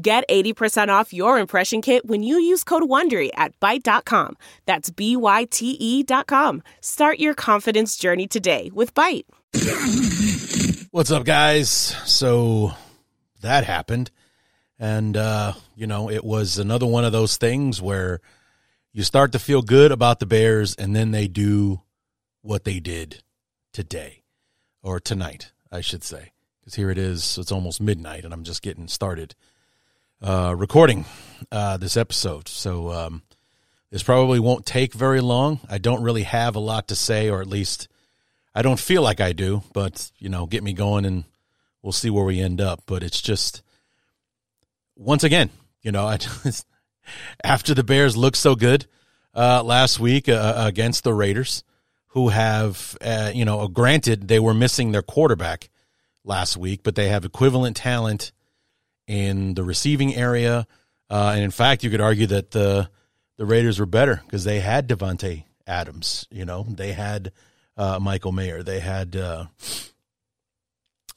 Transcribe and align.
Get 0.00 0.28
80% 0.28 0.90
off 0.90 1.12
your 1.12 1.40
impression 1.40 1.82
kit 1.82 2.06
when 2.06 2.22
you 2.22 2.38
use 2.38 2.62
code 2.62 2.84
WONDERY 2.84 3.30
at 3.34 3.58
Byte.com. 3.58 4.36
That's 4.64 4.90
B-Y-T-E 4.90 6.04
dot 6.04 6.28
com. 6.28 6.62
Start 6.80 7.18
your 7.18 7.34
confidence 7.34 7.96
journey 7.96 8.28
today 8.28 8.70
with 8.72 8.94
Byte. 8.94 9.24
What's 10.92 11.10
up, 11.10 11.24
guys? 11.24 11.68
So 11.68 12.74
that 13.40 13.64
happened. 13.64 14.12
And, 14.78 15.16
uh, 15.16 15.54
you 15.74 15.88
know, 15.88 16.08
it 16.08 16.22
was 16.22 16.58
another 16.58 16.86
one 16.86 17.04
of 17.04 17.10
those 17.10 17.36
things 17.36 17.82
where 17.82 18.20
you 18.92 19.02
start 19.02 19.32
to 19.32 19.40
feel 19.40 19.62
good 19.62 19.90
about 19.90 20.20
the 20.20 20.26
Bears 20.26 20.76
and 20.76 20.94
then 20.94 21.10
they 21.10 21.26
do 21.26 21.82
what 22.42 22.62
they 22.62 22.78
did 22.78 23.24
today 23.72 24.22
or 24.80 25.00
tonight, 25.00 25.50
I 25.72 25.80
should 25.80 26.04
say. 26.04 26.30
Because 26.60 26.76
here 26.76 26.90
it 26.90 26.98
is, 26.98 27.36
it's 27.36 27.50
almost 27.50 27.80
midnight 27.80 28.24
and 28.24 28.32
I'm 28.32 28.44
just 28.44 28.62
getting 28.62 28.86
started 28.86 29.34
uh, 30.22 30.54
recording 30.56 31.04
uh, 31.52 31.76
this 31.76 31.96
episode. 31.96 32.48
So 32.48 32.90
um, 32.90 33.22
this 33.90 34.02
probably 34.02 34.40
won't 34.40 34.66
take 34.66 34.92
very 34.92 35.20
long. 35.20 35.60
I 35.68 35.78
don't 35.78 36.02
really 36.02 36.24
have 36.24 36.56
a 36.56 36.60
lot 36.60 36.88
to 36.88 36.96
say, 36.96 37.30
or 37.30 37.40
at 37.40 37.46
least 37.46 37.88
I 38.54 38.62
don't 38.62 38.80
feel 38.80 39.02
like 39.02 39.20
I 39.20 39.32
do. 39.32 39.62
But 39.72 40.10
you 40.18 40.28
know, 40.28 40.46
get 40.46 40.62
me 40.62 40.72
going, 40.72 41.04
and 41.04 41.24
we'll 41.82 41.92
see 41.92 42.10
where 42.10 42.24
we 42.24 42.40
end 42.40 42.60
up. 42.60 42.82
But 42.86 43.02
it's 43.02 43.20
just 43.20 43.62
once 44.96 45.24
again, 45.24 45.50
you 45.82 45.92
know, 45.92 46.06
I 46.06 46.16
just, 46.16 46.66
after 47.42 47.74
the 47.74 47.84
Bears 47.84 48.16
looked 48.16 48.36
so 48.36 48.54
good 48.54 48.86
uh, 49.34 49.62
last 49.62 50.00
week 50.00 50.28
uh, 50.28 50.54
against 50.56 51.04
the 51.04 51.14
Raiders, 51.14 51.64
who 52.08 52.28
have 52.28 52.96
uh, 53.00 53.30
you 53.34 53.44
know, 53.44 53.68
granted 53.68 54.28
they 54.28 54.40
were 54.40 54.54
missing 54.54 54.92
their 54.92 55.02
quarterback 55.02 55.70
last 56.24 56.56
week, 56.56 56.82
but 56.82 56.94
they 56.94 57.08
have 57.08 57.24
equivalent 57.24 57.76
talent 57.76 58.32
in 59.08 59.54
the 59.54 59.64
receiving 59.64 60.14
area. 60.14 60.68
Uh, 61.10 61.32
and 61.34 61.42
in 61.42 61.50
fact, 61.50 61.82
you 61.82 61.90
could 61.90 62.02
argue 62.02 62.28
that 62.28 62.52
the 62.52 62.88
the 63.38 63.46
Raiders 63.46 63.80
were 63.80 63.86
better 63.86 64.20
because 64.24 64.44
they 64.44 64.60
had 64.60 64.88
Davante 64.88 65.44
Adams. 65.66 66.26
You 66.30 66.44
know, 66.44 66.64
they 66.68 66.92
had 66.92 67.32
uh, 67.76 67.98
Michael 68.00 68.32
Mayer, 68.32 68.62
they 68.62 68.80
had 68.80 69.16
uh, 69.16 69.46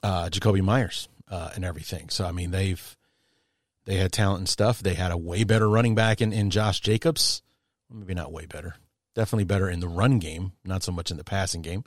uh 0.02 0.30
Jakobi 0.30 0.61
Meyers, 0.61 1.09
uh, 1.30 1.52
and 1.53 1.66
everything. 1.66 2.09
So 2.09 2.25
I 2.25 2.31
mean, 2.31 2.52
they've 2.52 2.98
they 3.86 3.98
had 3.98 4.11
talent 4.11 4.39
and 4.39 4.50
stuff. 4.50 4.80
They 4.80 4.94
had 4.94 5.11
a 5.11 5.17
way 5.17 5.44
better 5.44 5.70
running 5.70 5.95
back 5.95 6.22
in, 6.22 6.31
in 6.31 6.50
Josh 6.50 6.80
Jacobs. 6.80 7.42
Maybe 7.89 8.14
not 8.14 8.31
way 8.31 8.45
better. 8.45 8.76
Definitely 9.16 9.45
better 9.45 9.70
in 9.70 9.81
the 9.81 9.89
run 9.89 10.20
game, 10.20 10.53
not 10.64 10.83
so 10.83 10.94
much 10.94 11.11
in 11.11 11.17
the 11.17 11.26
passing 11.26 11.61
game. 11.61 11.83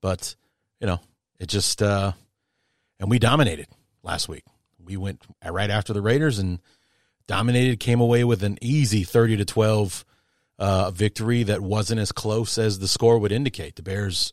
But 0.00 0.36
you 0.78 0.86
know, 0.86 1.00
it 1.40 1.48
just 1.48 1.82
uh, 1.82 2.12
and 3.00 3.10
we 3.10 3.18
dominated 3.18 3.66
last 4.04 4.28
week 4.28 4.44
we 4.84 4.96
went 4.96 5.22
right 5.44 5.70
after 5.70 5.92
the 5.92 6.02
Raiders 6.02 6.38
and 6.38 6.60
dominated, 7.26 7.80
came 7.80 8.00
away 8.00 8.24
with 8.24 8.42
an 8.42 8.58
easy 8.60 9.04
30 9.04 9.38
to 9.38 9.44
12 9.44 10.04
uh, 10.58 10.90
victory 10.90 11.42
that 11.44 11.60
wasn't 11.60 12.00
as 12.00 12.12
close 12.12 12.58
as 12.58 12.78
the 12.78 12.88
score 12.88 13.18
would 13.18 13.32
indicate. 13.32 13.76
The 13.76 13.82
Bears 13.82 14.32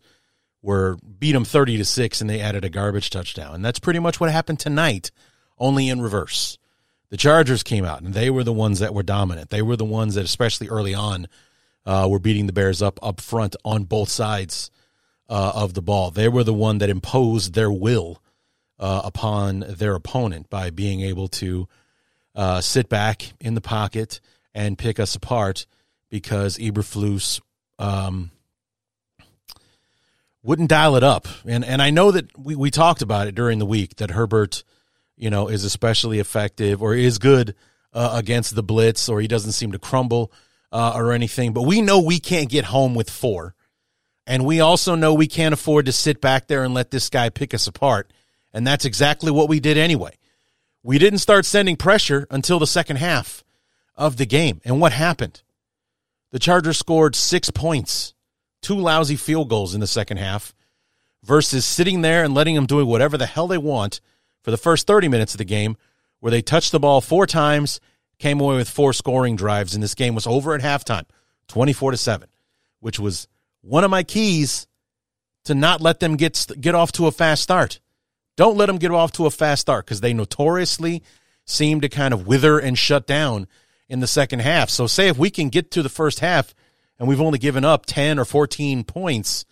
were 0.61 0.97
beat 1.19 1.33
them 1.33 1.45
30 1.45 1.77
to 1.77 1.85
6 1.85 2.21
and 2.21 2.29
they 2.29 2.41
added 2.41 2.65
a 2.65 2.69
garbage 2.69 3.09
touchdown. 3.09 3.55
And 3.55 3.63
that's 3.63 3.79
pretty 3.79 3.99
much 3.99 4.19
what 4.19 4.31
happened 4.31 4.59
tonight, 4.59 5.11
only 5.57 5.89
in 5.89 6.01
reverse. 6.01 6.57
The 7.09 7.17
Chargers 7.17 7.63
came 7.63 7.85
out 7.85 8.01
and 8.01 8.13
they 8.13 8.29
were 8.29 8.43
the 8.43 8.51
ones 8.51 8.79
that 8.79 8.93
were 8.93 9.03
dominant. 9.03 9.49
They 9.49 9.61
were 9.61 9.77
the 9.77 9.85
ones 9.85 10.15
that, 10.15 10.25
especially 10.25 10.67
early 10.67 10.93
on, 10.93 11.27
uh, 11.85 12.07
were 12.09 12.19
beating 12.19 12.47
the 12.47 12.53
Bears 12.53 12.81
up 12.81 12.99
up 13.01 13.21
front 13.21 13.55
on 13.63 13.85
both 13.85 14.09
sides 14.09 14.69
uh, 15.29 15.53
of 15.55 15.73
the 15.73 15.81
ball. 15.81 16.11
They 16.11 16.27
were 16.27 16.43
the 16.43 16.53
one 16.53 16.79
that 16.79 16.89
imposed 16.89 17.53
their 17.53 17.71
will 17.71 18.21
uh, 18.79 19.01
upon 19.03 19.65
their 19.67 19.95
opponent 19.95 20.49
by 20.49 20.69
being 20.69 21.01
able 21.01 21.27
to 21.27 21.67
uh, 22.35 22.61
sit 22.61 22.89
back 22.89 23.33
in 23.39 23.55
the 23.55 23.61
pocket 23.61 24.19
and 24.53 24.77
pick 24.77 24.99
us 24.99 25.15
apart 25.15 25.65
because 26.09 26.57
Eberflus 26.57 27.41
um, 27.79 28.31
wouldn't 30.43 30.69
dial 30.69 30.95
it 30.95 31.03
up. 31.03 31.27
And 31.45 31.65
and 31.65 31.81
I 31.81 31.89
know 31.89 32.11
that 32.11 32.37
we, 32.37 32.55
we 32.55 32.71
talked 32.71 33.01
about 33.01 33.27
it 33.27 33.35
during 33.35 33.59
the 33.59 33.65
week 33.65 33.97
that 33.97 34.11
Herbert, 34.11 34.63
you 35.15 35.29
know, 35.29 35.47
is 35.47 35.63
especially 35.63 36.19
effective 36.19 36.81
or 36.81 36.95
is 36.95 37.17
good 37.17 37.55
uh, 37.93 38.11
against 38.13 38.55
the 38.55 38.63
blitz 38.63 39.09
or 39.09 39.19
he 39.19 39.27
doesn't 39.27 39.53
seem 39.53 39.71
to 39.71 39.79
crumble 39.79 40.31
uh, 40.71 40.93
or 40.95 41.11
anything. 41.11 41.53
But 41.53 41.63
we 41.63 41.81
know 41.81 41.99
we 41.99 42.19
can't 42.19 42.49
get 42.49 42.65
home 42.65 42.95
with 42.95 43.09
four. 43.09 43.55
And 44.25 44.45
we 44.45 44.59
also 44.59 44.95
know 44.95 45.13
we 45.13 45.27
can't 45.27 45.53
afford 45.53 45.85
to 45.85 45.93
sit 45.93 46.19
back 46.19 46.47
there 46.47 46.63
and 46.63 46.73
let 46.73 46.91
this 46.91 47.09
guy 47.09 47.29
pick 47.29 47.53
us 47.53 47.65
apart. 47.65 48.11
And 48.57 48.65
that's 48.65 48.85
exactly 48.85 49.29
what 49.29 49.49
we 49.49 49.59
did 49.59 49.77
anyway. 49.77 50.17
We 50.81 50.97
didn't 50.97 51.19
start 51.19 51.45
sending 51.45 51.75
pressure 51.75 52.25
until 52.31 52.57
the 52.57 52.65
second 52.65 52.95
half 52.95 53.43
of 53.95 54.17
the 54.17 54.25
game. 54.25 54.61
And 54.65 54.81
what 54.81 54.93
happened? 54.93 55.43
The 56.31 56.39
Chargers 56.39 56.79
scored 56.79 57.15
six 57.15 57.51
points, 57.51 58.15
two 58.63 58.73
lousy 58.73 59.15
field 59.15 59.47
goals 59.47 59.75
in 59.75 59.79
the 59.79 59.85
second 59.85 60.17
half, 60.17 60.55
versus 61.23 61.65
sitting 61.65 62.01
there 62.01 62.23
and 62.23 62.33
letting 62.33 62.55
them 62.55 62.65
do 62.65 62.83
whatever 62.83 63.15
the 63.15 63.27
hell 63.27 63.45
they 63.45 63.59
want 63.59 64.01
for 64.41 64.49
the 64.49 64.57
first 64.57 64.87
30 64.87 65.07
minutes 65.07 65.35
of 65.35 65.37
the 65.37 65.45
game, 65.45 65.77
where 66.19 66.31
they 66.31 66.41
touched 66.41 66.71
the 66.71 66.79
ball 66.79 66.99
four 66.99 67.27
times, 67.27 67.79
came 68.17 68.41
away 68.41 68.55
with 68.55 68.67
four 68.67 68.91
scoring 68.91 69.35
drives, 69.35 69.75
and 69.75 69.83
this 69.83 69.93
game 69.93 70.15
was 70.15 70.25
over 70.25 70.55
at 70.55 70.61
halftime, 70.61 71.05
24 71.47 71.91
to 71.91 71.97
7, 71.97 72.27
which 72.79 72.99
was 72.99 73.27
one 73.61 73.83
of 73.83 73.91
my 73.91 74.01
keys 74.01 74.65
to 75.43 75.53
not 75.53 75.79
let 75.79 75.99
them 75.99 76.15
get 76.15 76.47
get 76.59 76.73
off 76.73 76.91
to 76.93 77.05
a 77.05 77.11
fast 77.11 77.43
start. 77.43 77.79
Don't 78.37 78.55
let 78.55 78.67
them 78.67 78.77
get 78.77 78.91
off 78.91 79.11
to 79.13 79.25
a 79.25 79.31
fast 79.31 79.61
start 79.61 79.85
because 79.85 79.99
they 79.99 80.13
notoriously 80.13 81.03
seem 81.43 81.81
to 81.81 81.89
kind 81.89 82.13
of 82.13 82.27
wither 82.27 82.59
and 82.59 82.77
shut 82.77 83.07
down 83.07 83.47
in 83.89 83.99
the 83.99 84.07
second 84.07 84.39
half. 84.39 84.69
So, 84.69 84.87
say 84.87 85.07
if 85.09 85.17
we 85.17 85.29
can 85.29 85.49
get 85.49 85.71
to 85.71 85.81
the 85.81 85.89
first 85.89 86.19
half 86.19 86.53
and 86.99 87.07
we've 87.07 87.21
only 87.21 87.39
given 87.39 87.65
up 87.65 87.85
10 87.87 88.19
or 88.19 88.25
14 88.25 88.83
points, 88.83 89.43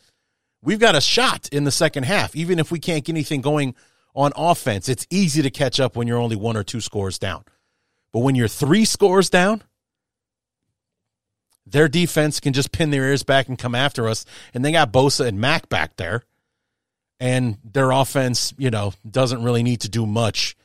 we've 0.61 0.79
got 0.79 0.95
a 0.95 1.01
shot 1.01 1.49
in 1.49 1.63
the 1.63 1.71
second 1.71 2.03
half. 2.03 2.35
Even 2.35 2.59
if 2.59 2.71
we 2.71 2.79
can't 2.79 3.03
get 3.03 3.13
anything 3.13 3.41
going 3.41 3.75
on 4.13 4.31
offense, 4.35 4.87
it's 4.87 5.07
easy 5.09 5.41
to 5.41 5.49
catch 5.49 5.79
up 5.79 5.95
when 5.95 6.07
you're 6.07 6.19
only 6.19 6.35
one 6.35 6.55
or 6.55 6.63
two 6.63 6.79
scores 6.79 7.17
down. 7.17 7.43
But 8.13 8.19
when 8.19 8.35
you're 8.35 8.47
three 8.47 8.85
scores 8.85 9.31
down, 9.31 9.63
their 11.65 11.87
defense 11.87 12.39
can 12.39 12.53
just 12.53 12.71
pin 12.71 12.91
their 12.91 13.05
ears 13.05 13.23
back 13.23 13.47
and 13.47 13.57
come 13.57 13.73
after 13.73 14.07
us. 14.07 14.25
And 14.53 14.63
they 14.63 14.71
got 14.71 14.93
Bosa 14.93 15.25
and 15.25 15.39
Mack 15.39 15.69
back 15.69 15.97
there 15.97 16.23
and 17.19 17.57
their 17.63 17.91
offense, 17.91 18.53
you 18.57 18.69
know, 18.69 18.93
doesn't 19.09 19.43
really 19.43 19.63
need 19.63 19.81
to 19.81 19.89
do 19.89 20.05
much 20.05 20.55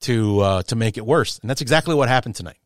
to 0.00 0.40
uh, 0.40 0.62
to 0.64 0.76
make 0.76 0.96
it 0.96 1.06
worse. 1.06 1.38
And 1.38 1.48
that's 1.48 1.60
exactly 1.60 1.94
what 1.94 2.08
happened 2.08 2.34
tonight. 2.34 2.58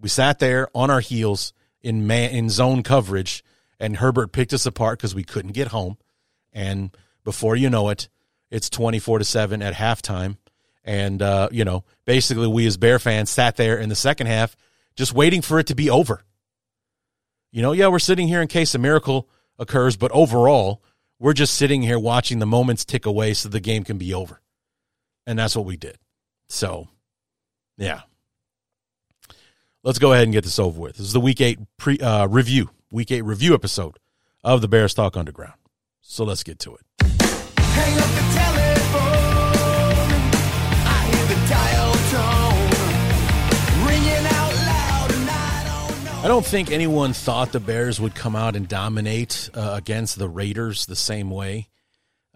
We 0.00 0.08
sat 0.08 0.38
there 0.38 0.68
on 0.74 0.90
our 0.90 1.00
heels 1.00 1.52
in 1.82 2.06
man 2.06 2.30
in 2.30 2.50
zone 2.50 2.82
coverage, 2.82 3.44
and 3.80 3.96
Herbert 3.96 4.32
picked 4.32 4.52
us 4.52 4.66
apart 4.66 4.98
because 4.98 5.14
we 5.14 5.24
couldn't 5.24 5.52
get 5.52 5.68
home. 5.68 5.96
And 6.52 6.96
before 7.24 7.56
you 7.56 7.70
know 7.70 7.88
it, 7.88 8.08
it's 8.50 8.68
twenty 8.68 8.98
four 8.98 9.18
to 9.18 9.24
seven 9.24 9.62
at 9.62 9.74
halftime. 9.74 10.36
And 10.84 11.22
uh, 11.22 11.48
you 11.50 11.64
know, 11.64 11.84
basically, 12.04 12.46
we 12.46 12.66
as 12.66 12.76
Bear 12.76 12.98
fans 12.98 13.30
sat 13.30 13.56
there 13.56 13.78
in 13.78 13.88
the 13.88 13.94
second 13.94 14.26
half, 14.26 14.54
just 14.96 15.14
waiting 15.14 15.40
for 15.40 15.58
it 15.58 15.68
to 15.68 15.74
be 15.74 15.88
over. 15.88 16.22
You 17.50 17.62
know, 17.62 17.72
yeah, 17.72 17.88
we're 17.88 18.00
sitting 18.00 18.28
here 18.28 18.42
in 18.42 18.48
case 18.48 18.74
a 18.74 18.78
miracle 18.78 19.28
occurs, 19.58 19.96
but 19.96 20.10
overall, 20.12 20.82
we're 21.18 21.32
just 21.32 21.54
sitting 21.54 21.82
here 21.82 21.98
watching 21.98 22.38
the 22.38 22.46
moments 22.46 22.84
tick 22.84 23.06
away 23.06 23.34
so 23.34 23.48
the 23.48 23.60
game 23.60 23.84
can 23.84 23.98
be 23.98 24.12
over. 24.12 24.40
And 25.26 25.38
that's 25.38 25.56
what 25.56 25.64
we 25.64 25.76
did. 25.76 25.98
So, 26.48 26.88
yeah. 27.76 28.02
Let's 29.82 29.98
go 29.98 30.12
ahead 30.12 30.24
and 30.24 30.32
get 30.32 30.44
this 30.44 30.58
over 30.58 30.80
with. 30.80 30.96
This 30.96 31.06
is 31.06 31.12
the 31.12 31.20
week 31.20 31.40
eight 31.40 31.58
pre 31.76 31.98
uh, 31.98 32.26
review, 32.26 32.70
week 32.90 33.10
eight 33.10 33.22
review 33.22 33.54
episode 33.54 33.98
of 34.42 34.60
the 34.60 34.68
Bears 34.68 34.94
Talk 34.94 35.16
Underground. 35.16 35.54
So 36.00 36.24
let's 36.24 36.42
get 36.42 36.58
to 36.60 36.76
it. 36.76 38.53
I 46.24 46.28
don't 46.28 46.46
think 46.46 46.70
anyone 46.70 47.12
thought 47.12 47.52
the 47.52 47.60
Bears 47.60 48.00
would 48.00 48.14
come 48.14 48.34
out 48.34 48.56
and 48.56 48.66
dominate 48.66 49.50
uh, 49.52 49.74
against 49.76 50.18
the 50.18 50.26
Raiders 50.26 50.86
the 50.86 50.96
same 50.96 51.28
way, 51.28 51.68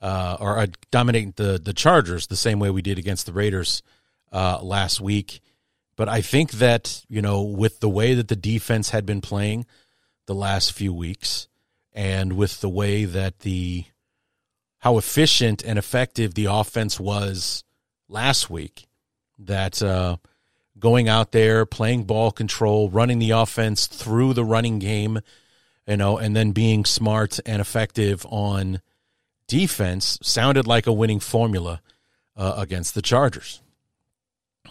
uh, 0.02 0.36
or 0.38 0.58
uh, 0.58 0.66
dominate 0.90 1.36
the 1.36 1.58
the 1.58 1.72
Chargers 1.72 2.26
the 2.26 2.36
same 2.36 2.58
way 2.58 2.68
we 2.68 2.82
did 2.82 2.98
against 2.98 3.24
the 3.24 3.32
Raiders 3.32 3.82
uh, 4.30 4.60
last 4.60 5.00
week. 5.00 5.40
But 5.96 6.06
I 6.06 6.20
think 6.20 6.50
that, 6.52 7.02
you 7.08 7.22
know, 7.22 7.40
with 7.40 7.80
the 7.80 7.88
way 7.88 8.12
that 8.12 8.28
the 8.28 8.36
defense 8.36 8.90
had 8.90 9.06
been 9.06 9.22
playing 9.22 9.64
the 10.26 10.34
last 10.34 10.74
few 10.74 10.92
weeks 10.92 11.48
and 11.94 12.34
with 12.34 12.60
the 12.60 12.68
way 12.68 13.06
that 13.06 13.38
the 13.38 13.86
how 14.80 14.98
efficient 14.98 15.64
and 15.64 15.78
effective 15.78 16.34
the 16.34 16.44
offense 16.44 17.00
was 17.00 17.64
last 18.06 18.50
week, 18.50 18.86
that 19.38 19.82
uh, 19.82 20.18
going 20.78 21.08
out 21.08 21.32
there, 21.32 21.66
playing 21.66 22.04
ball 22.04 22.30
control, 22.30 22.88
running 22.88 23.18
the 23.18 23.30
offense 23.30 23.86
through 23.86 24.34
the 24.34 24.44
running 24.44 24.78
game, 24.78 25.20
you 25.86 25.96
know, 25.96 26.18
and 26.18 26.36
then 26.36 26.52
being 26.52 26.84
smart 26.84 27.40
and 27.46 27.60
effective 27.60 28.26
on 28.28 28.80
defense 29.46 30.18
sounded 30.22 30.66
like 30.66 30.86
a 30.86 30.92
winning 30.92 31.20
formula 31.20 31.80
uh, 32.36 32.54
against 32.56 32.94
the 32.94 33.02
Chargers. 33.02 33.60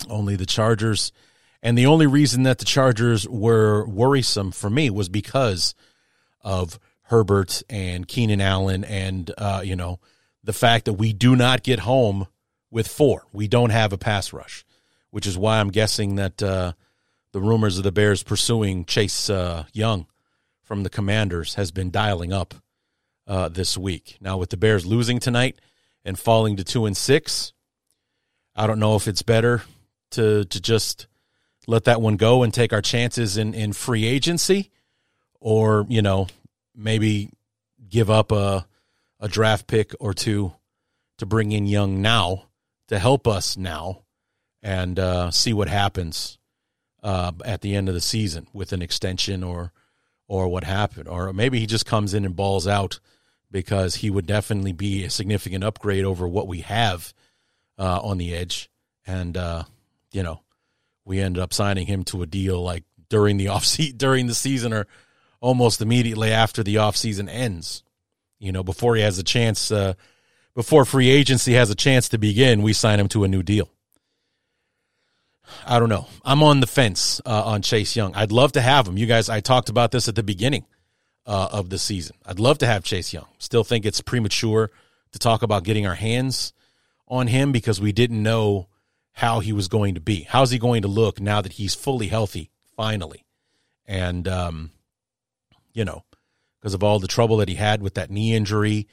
Only 0.09 0.35
the 0.35 0.45
Chargers, 0.45 1.11
and 1.61 1.77
the 1.77 1.87
only 1.87 2.05
reason 2.05 2.43
that 2.43 2.59
the 2.59 2.65
Chargers 2.65 3.27
were 3.27 3.85
worrisome 3.85 4.51
for 4.51 4.69
me 4.69 4.89
was 4.89 5.09
because 5.09 5.73
of 6.41 6.79
Herbert 7.03 7.63
and 7.69 8.07
Keenan 8.07 8.41
Allen, 8.41 8.83
and 8.83 9.31
uh, 9.37 9.61
you 9.63 9.75
know 9.75 9.99
the 10.43 10.53
fact 10.53 10.85
that 10.85 10.93
we 10.93 11.13
do 11.13 11.35
not 11.35 11.63
get 11.63 11.79
home 11.79 12.27
with 12.69 12.87
four. 12.87 13.23
We 13.33 13.47
don't 13.47 13.71
have 13.71 13.91
a 13.91 13.97
pass 13.97 14.31
rush, 14.31 14.65
which 15.11 15.27
is 15.27 15.37
why 15.37 15.59
I'm 15.59 15.69
guessing 15.69 16.15
that 16.15 16.41
uh, 16.41 16.73
the 17.31 17.41
rumors 17.41 17.77
of 17.77 17.83
the 17.83 17.91
Bears 17.91 18.23
pursuing 18.23 18.85
Chase 18.85 19.29
uh, 19.29 19.65
Young 19.73 20.07
from 20.63 20.83
the 20.83 20.89
Commanders 20.89 21.55
has 21.55 21.71
been 21.71 21.91
dialing 21.91 22.33
up 22.33 22.53
uh, 23.27 23.49
this 23.49 23.77
week. 23.77 24.17
Now 24.21 24.37
with 24.37 24.49
the 24.49 24.57
Bears 24.57 24.85
losing 24.85 25.19
tonight 25.19 25.59
and 26.03 26.17
falling 26.17 26.57
to 26.57 26.63
two 26.63 26.85
and 26.85 26.95
six, 26.95 27.53
I 28.55 28.67
don't 28.67 28.79
know 28.79 28.95
if 28.95 29.07
it's 29.07 29.21
better 29.21 29.63
to 30.11 30.45
to 30.45 30.61
just 30.61 31.07
let 31.67 31.83
that 31.83 32.01
one 32.01 32.15
go 32.15 32.43
and 32.43 32.53
take 32.53 32.73
our 32.73 32.81
chances 32.81 33.37
in 33.37 33.53
in 33.53 33.73
free 33.73 34.05
agency, 34.05 34.71
or 35.39 35.85
you 35.89 36.01
know 36.01 36.27
maybe 36.75 37.29
give 37.87 38.09
up 38.09 38.31
a 38.31 38.65
a 39.19 39.27
draft 39.27 39.67
pick 39.67 39.93
or 39.99 40.13
two 40.13 40.53
to 41.17 41.25
bring 41.25 41.51
in 41.51 41.65
Young 41.65 42.01
now 42.01 42.45
to 42.87 42.99
help 42.99 43.27
us 43.27 43.57
now 43.57 44.03
and 44.61 44.99
uh, 44.99 45.31
see 45.31 45.53
what 45.53 45.67
happens 45.67 46.37
uh, 47.03 47.31
at 47.45 47.61
the 47.61 47.75
end 47.75 47.87
of 47.87 47.95
the 47.95 48.01
season 48.01 48.47
with 48.53 48.73
an 48.73 48.81
extension 48.81 49.43
or 49.43 49.71
or 50.29 50.49
what 50.49 50.65
happened 50.65 51.07
or 51.07 51.31
maybe 51.31 51.59
he 51.59 51.65
just 51.65 51.85
comes 51.85 52.13
in 52.13 52.25
and 52.25 52.35
balls 52.35 52.67
out 52.67 52.99
because 53.49 53.95
he 53.95 54.09
would 54.09 54.27
definitely 54.27 54.73
be 54.73 55.05
a 55.05 55.09
significant 55.09 55.63
upgrade 55.63 56.03
over 56.03 56.27
what 56.27 56.47
we 56.47 56.59
have 56.59 57.13
uh, 57.77 58.01
on 58.01 58.17
the 58.17 58.35
edge 58.35 58.69
and 59.05 59.37
uh, 59.37 59.63
you 60.11 60.23
know, 60.23 60.41
we 61.05 61.19
ended 61.19 61.41
up 61.41 61.53
signing 61.53 61.85
him 61.87 62.03
to 62.05 62.21
a 62.21 62.25
deal 62.25 62.61
like 62.61 62.83
during 63.09 63.37
the 63.37 63.47
off 63.49 63.65
se- 63.65 63.93
during 63.93 64.27
the 64.27 64.35
season 64.35 64.73
or 64.73 64.87
almost 65.39 65.81
immediately 65.81 66.31
after 66.31 66.63
the 66.63 66.77
off 66.77 66.97
season 66.97 67.29
ends. 67.29 67.83
You 68.39 68.51
know, 68.51 68.63
before 68.63 68.95
he 68.95 69.01
has 69.01 69.17
a 69.17 69.23
chance, 69.23 69.71
uh, 69.71 69.93
before 70.53 70.85
free 70.85 71.09
agency 71.09 71.53
has 71.53 71.69
a 71.69 71.75
chance 71.75 72.09
to 72.09 72.17
begin, 72.17 72.61
we 72.61 72.73
sign 72.73 72.99
him 72.99 73.07
to 73.09 73.23
a 73.23 73.27
new 73.27 73.41
deal. 73.41 73.69
I 75.65 75.79
don't 75.79 75.89
know. 75.89 76.07
I'm 76.23 76.43
on 76.43 76.59
the 76.59 76.67
fence 76.67 77.21
uh, 77.25 77.43
on 77.43 77.61
Chase 77.61 77.95
Young. 77.95 78.15
I'd 78.15 78.31
love 78.31 78.53
to 78.53 78.61
have 78.61 78.87
him. 78.87 78.97
You 78.97 79.05
guys, 79.05 79.29
I 79.29 79.39
talked 79.39 79.69
about 79.69 79.91
this 79.91 80.07
at 80.07 80.15
the 80.15 80.23
beginning 80.23 80.65
uh, 81.25 81.49
of 81.51 81.69
the 81.69 81.77
season. 81.77 82.15
I'd 82.25 82.39
love 82.39 82.57
to 82.59 82.67
have 82.67 82.83
Chase 82.83 83.13
Young. 83.13 83.27
Still 83.37 83.63
think 83.63 83.85
it's 83.85 84.01
premature 84.01 84.71
to 85.11 85.19
talk 85.19 85.43
about 85.43 85.63
getting 85.63 85.85
our 85.85 85.95
hands 85.95 86.53
on 87.07 87.27
him 87.27 87.51
because 87.51 87.79
we 87.79 87.91
didn't 87.91 88.21
know 88.21 88.67
how 89.11 89.39
he 89.39 89.51
was 89.51 89.67
going 89.67 89.95
to 89.95 90.01
be. 90.01 90.21
How's 90.21 90.51
he 90.51 90.59
going 90.59 90.83
to 90.83 90.87
look 90.87 91.19
now 91.19 91.41
that 91.41 91.53
he's 91.53 91.73
fully 91.73 92.07
healthy, 92.07 92.51
finally? 92.75 93.25
And, 93.85 94.27
um, 94.27 94.71
you 95.73 95.85
know, 95.85 96.03
because 96.59 96.73
of 96.73 96.83
all 96.83 96.99
the 96.99 97.07
trouble 97.07 97.37
that 97.37 97.49
he 97.49 97.55
had 97.55 97.81
with 97.81 97.95
that 97.95 98.11
knee 98.11 98.35
injury, 98.35 98.87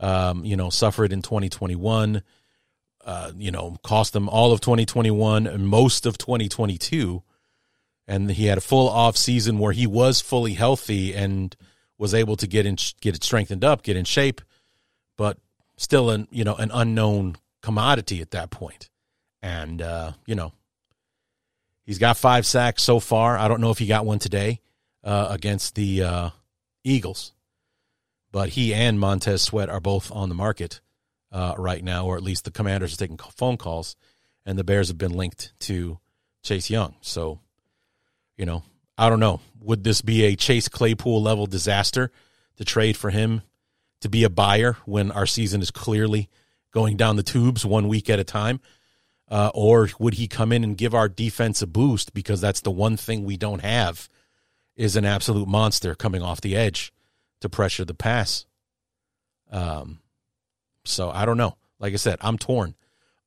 um, 0.00 0.44
you 0.44 0.56
know, 0.56 0.70
suffered 0.70 1.12
in 1.12 1.22
2021, 1.22 2.22
uh, 3.04 3.32
you 3.36 3.50
know, 3.50 3.76
cost 3.82 4.12
them 4.12 4.28
all 4.28 4.52
of 4.52 4.60
2021 4.60 5.46
and 5.46 5.68
most 5.68 6.06
of 6.06 6.18
2022. 6.18 7.22
And 8.06 8.30
he 8.30 8.46
had 8.46 8.58
a 8.58 8.62
full 8.62 8.88
off 8.88 9.16
season 9.16 9.58
where 9.58 9.72
he 9.72 9.86
was 9.86 10.20
fully 10.20 10.54
healthy 10.54 11.14
and 11.14 11.54
was 11.98 12.14
able 12.14 12.36
to 12.36 12.46
get 12.46 12.66
in, 12.66 12.76
get 13.00 13.14
it 13.14 13.24
strengthened 13.24 13.64
up, 13.64 13.82
get 13.82 13.96
in 13.96 14.04
shape, 14.04 14.40
but 15.16 15.38
still 15.76 16.10
an, 16.10 16.28
you 16.30 16.44
know, 16.44 16.54
an 16.56 16.70
unknown 16.72 17.36
commodity 17.62 18.20
at 18.20 18.32
that 18.32 18.50
point. 18.50 18.90
And, 19.42 19.80
uh, 19.80 20.12
you 20.26 20.34
know, 20.34 20.52
he's 21.84 21.98
got 21.98 22.16
five 22.16 22.46
sacks 22.46 22.82
so 22.82 23.00
far. 23.00 23.38
I 23.38 23.48
don't 23.48 23.60
know 23.60 23.70
if 23.70 23.78
he 23.78 23.86
got 23.86 24.06
one 24.06 24.18
today 24.18 24.60
uh, 25.02 25.28
against 25.30 25.74
the 25.74 26.02
uh, 26.02 26.30
Eagles, 26.82 27.32
but 28.32 28.50
he 28.50 28.74
and 28.74 28.98
Montez 28.98 29.42
Sweat 29.42 29.68
are 29.68 29.80
both 29.80 30.10
on 30.10 30.28
the 30.28 30.34
market 30.34 30.80
uh, 31.34 31.54
right 31.58 31.82
now, 31.82 32.06
or 32.06 32.16
at 32.16 32.22
least 32.22 32.44
the 32.44 32.52
commanders 32.52 32.94
are 32.94 32.96
taking 32.96 33.18
phone 33.18 33.56
calls, 33.56 33.96
and 34.46 34.56
the 34.56 34.64
Bears 34.64 34.88
have 34.88 34.96
been 34.96 35.12
linked 35.12 35.52
to 35.58 35.98
Chase 36.42 36.70
Young. 36.70 36.94
So, 37.00 37.40
you 38.36 38.46
know, 38.46 38.62
I 38.96 39.08
don't 39.08 39.20
know. 39.20 39.40
Would 39.60 39.82
this 39.82 40.00
be 40.00 40.24
a 40.24 40.36
Chase 40.36 40.68
Claypool 40.68 41.20
level 41.20 41.46
disaster 41.46 42.12
to 42.56 42.64
trade 42.64 42.96
for 42.96 43.10
him 43.10 43.42
to 44.00 44.08
be 44.08 44.22
a 44.22 44.30
buyer 44.30 44.76
when 44.84 45.10
our 45.10 45.26
season 45.26 45.60
is 45.60 45.72
clearly 45.72 46.30
going 46.70 46.96
down 46.96 47.16
the 47.16 47.22
tubes 47.24 47.66
one 47.66 47.88
week 47.88 48.08
at 48.08 48.20
a 48.20 48.24
time? 48.24 48.60
Uh, 49.28 49.50
or 49.54 49.88
would 49.98 50.14
he 50.14 50.28
come 50.28 50.52
in 50.52 50.62
and 50.62 50.78
give 50.78 50.94
our 50.94 51.08
defense 51.08 51.62
a 51.62 51.66
boost 51.66 52.14
because 52.14 52.40
that's 52.40 52.60
the 52.60 52.70
one 52.70 52.96
thing 52.96 53.24
we 53.24 53.36
don't 53.36 53.62
have 53.62 54.08
is 54.76 54.94
an 54.94 55.04
absolute 55.04 55.48
monster 55.48 55.96
coming 55.96 56.22
off 56.22 56.40
the 56.40 56.54
edge 56.54 56.92
to 57.40 57.48
pressure 57.48 57.84
the 57.84 57.94
pass. 57.94 58.46
Um, 59.50 59.98
so 60.84 61.10
I 61.10 61.24
don't 61.24 61.36
know. 61.36 61.56
Like 61.78 61.92
I 61.92 61.96
said, 61.96 62.18
I'm 62.20 62.38
torn 62.38 62.74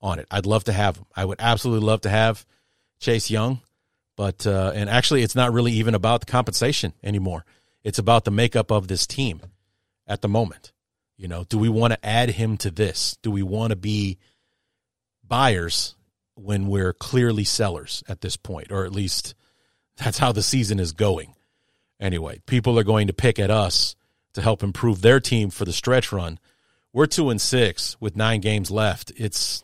on 0.02 0.20
it. 0.20 0.28
I'd 0.32 0.46
love 0.46 0.66
to 0.66 0.74
have 0.74 0.98
him. 0.98 1.06
I 1.16 1.26
would 1.26 1.40
absolutely 1.40 1.86
love 1.86 2.02
to 2.02 2.10
have 2.10 2.46
Chase 3.00 3.30
Young, 3.30 3.62
but 4.16 4.48
uh, 4.48 4.72
and 4.74 4.90
actually, 4.90 5.24
it's 5.24 5.36
not 5.36 5.54
really 5.54 5.74
even 5.74 5.96
about 5.96 6.22
the 6.22 6.32
compensation 6.32 6.94
anymore. 7.04 7.46
It's 7.84 8.00
about 8.00 8.26
the 8.26 8.32
makeup 8.32 8.72
of 8.72 8.88
this 8.88 9.08
team 9.08 9.42
at 10.08 10.22
the 10.22 10.28
moment. 10.28 10.72
You 11.18 11.28
know, 11.28 11.46
do 11.46 11.58
we 11.58 11.70
want 11.70 11.94
to 11.94 12.06
add 12.06 12.30
him 12.30 12.58
to 12.58 12.72
this? 12.72 13.18
Do 13.22 13.32
we 13.32 13.44
want 13.44 13.72
to 13.72 13.76
be 13.76 14.20
buyers 15.28 15.96
when 16.36 16.68
we're 16.68 16.94
clearly 16.94 17.44
sellers 17.44 18.04
at 18.08 18.22
this 18.22 18.38
point, 18.38 18.72
or 18.72 18.86
at 18.86 18.92
least 18.92 19.36
that's 19.98 20.20
how 20.20 20.32
the 20.32 20.44
season 20.44 20.80
is 20.80 20.92
going. 20.92 21.34
Anyway, 22.00 22.40
people 22.46 22.78
are 22.78 22.84
going 22.84 23.08
to 23.08 23.14
pick 23.14 23.40
at 23.40 23.50
us 23.50 23.96
to 24.34 24.42
help 24.42 24.62
improve 24.62 25.02
their 25.02 25.20
team 25.20 25.50
for 25.50 25.66
the 25.66 25.74
stretch 25.74 26.12
run. 26.12 26.40
We're 26.98 27.06
two 27.06 27.30
and 27.30 27.40
six 27.40 27.96
with 28.00 28.16
nine 28.16 28.42
games 28.42 28.72
left. 28.72 29.12
It's 29.18 29.64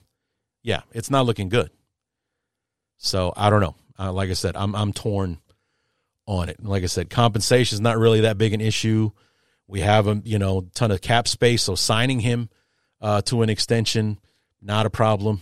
yeah, 0.61 0.81
it's 0.91 1.09
not 1.09 1.25
looking 1.25 1.49
good. 1.49 1.71
So 2.97 3.33
I 3.35 3.49
don't 3.49 3.59
know. 3.59 3.75
Uh, 3.97 4.13
like 4.13 4.29
I 4.29 4.33
said, 4.33 4.55
I'm 4.55 4.75
I'm 4.75 4.93
torn 4.93 5.39
on 6.27 6.49
it. 6.49 6.63
Like 6.63 6.83
I 6.83 6.85
said, 6.85 7.09
compensation 7.09 7.75
is 7.75 7.81
not 7.81 7.97
really 7.97 8.21
that 8.21 8.37
big 8.37 8.53
an 8.53 8.61
issue. 8.61 9.09
We 9.65 9.79
have 9.79 10.05
a 10.05 10.21
you 10.23 10.37
know 10.37 10.67
ton 10.75 10.91
of 10.91 11.01
cap 11.01 11.27
space, 11.27 11.63
so 11.63 11.73
signing 11.73 12.19
him 12.19 12.49
uh, 13.01 13.23
to 13.23 13.41
an 13.41 13.49
extension 13.49 14.19
not 14.61 14.85
a 14.85 14.91
problem 14.91 15.41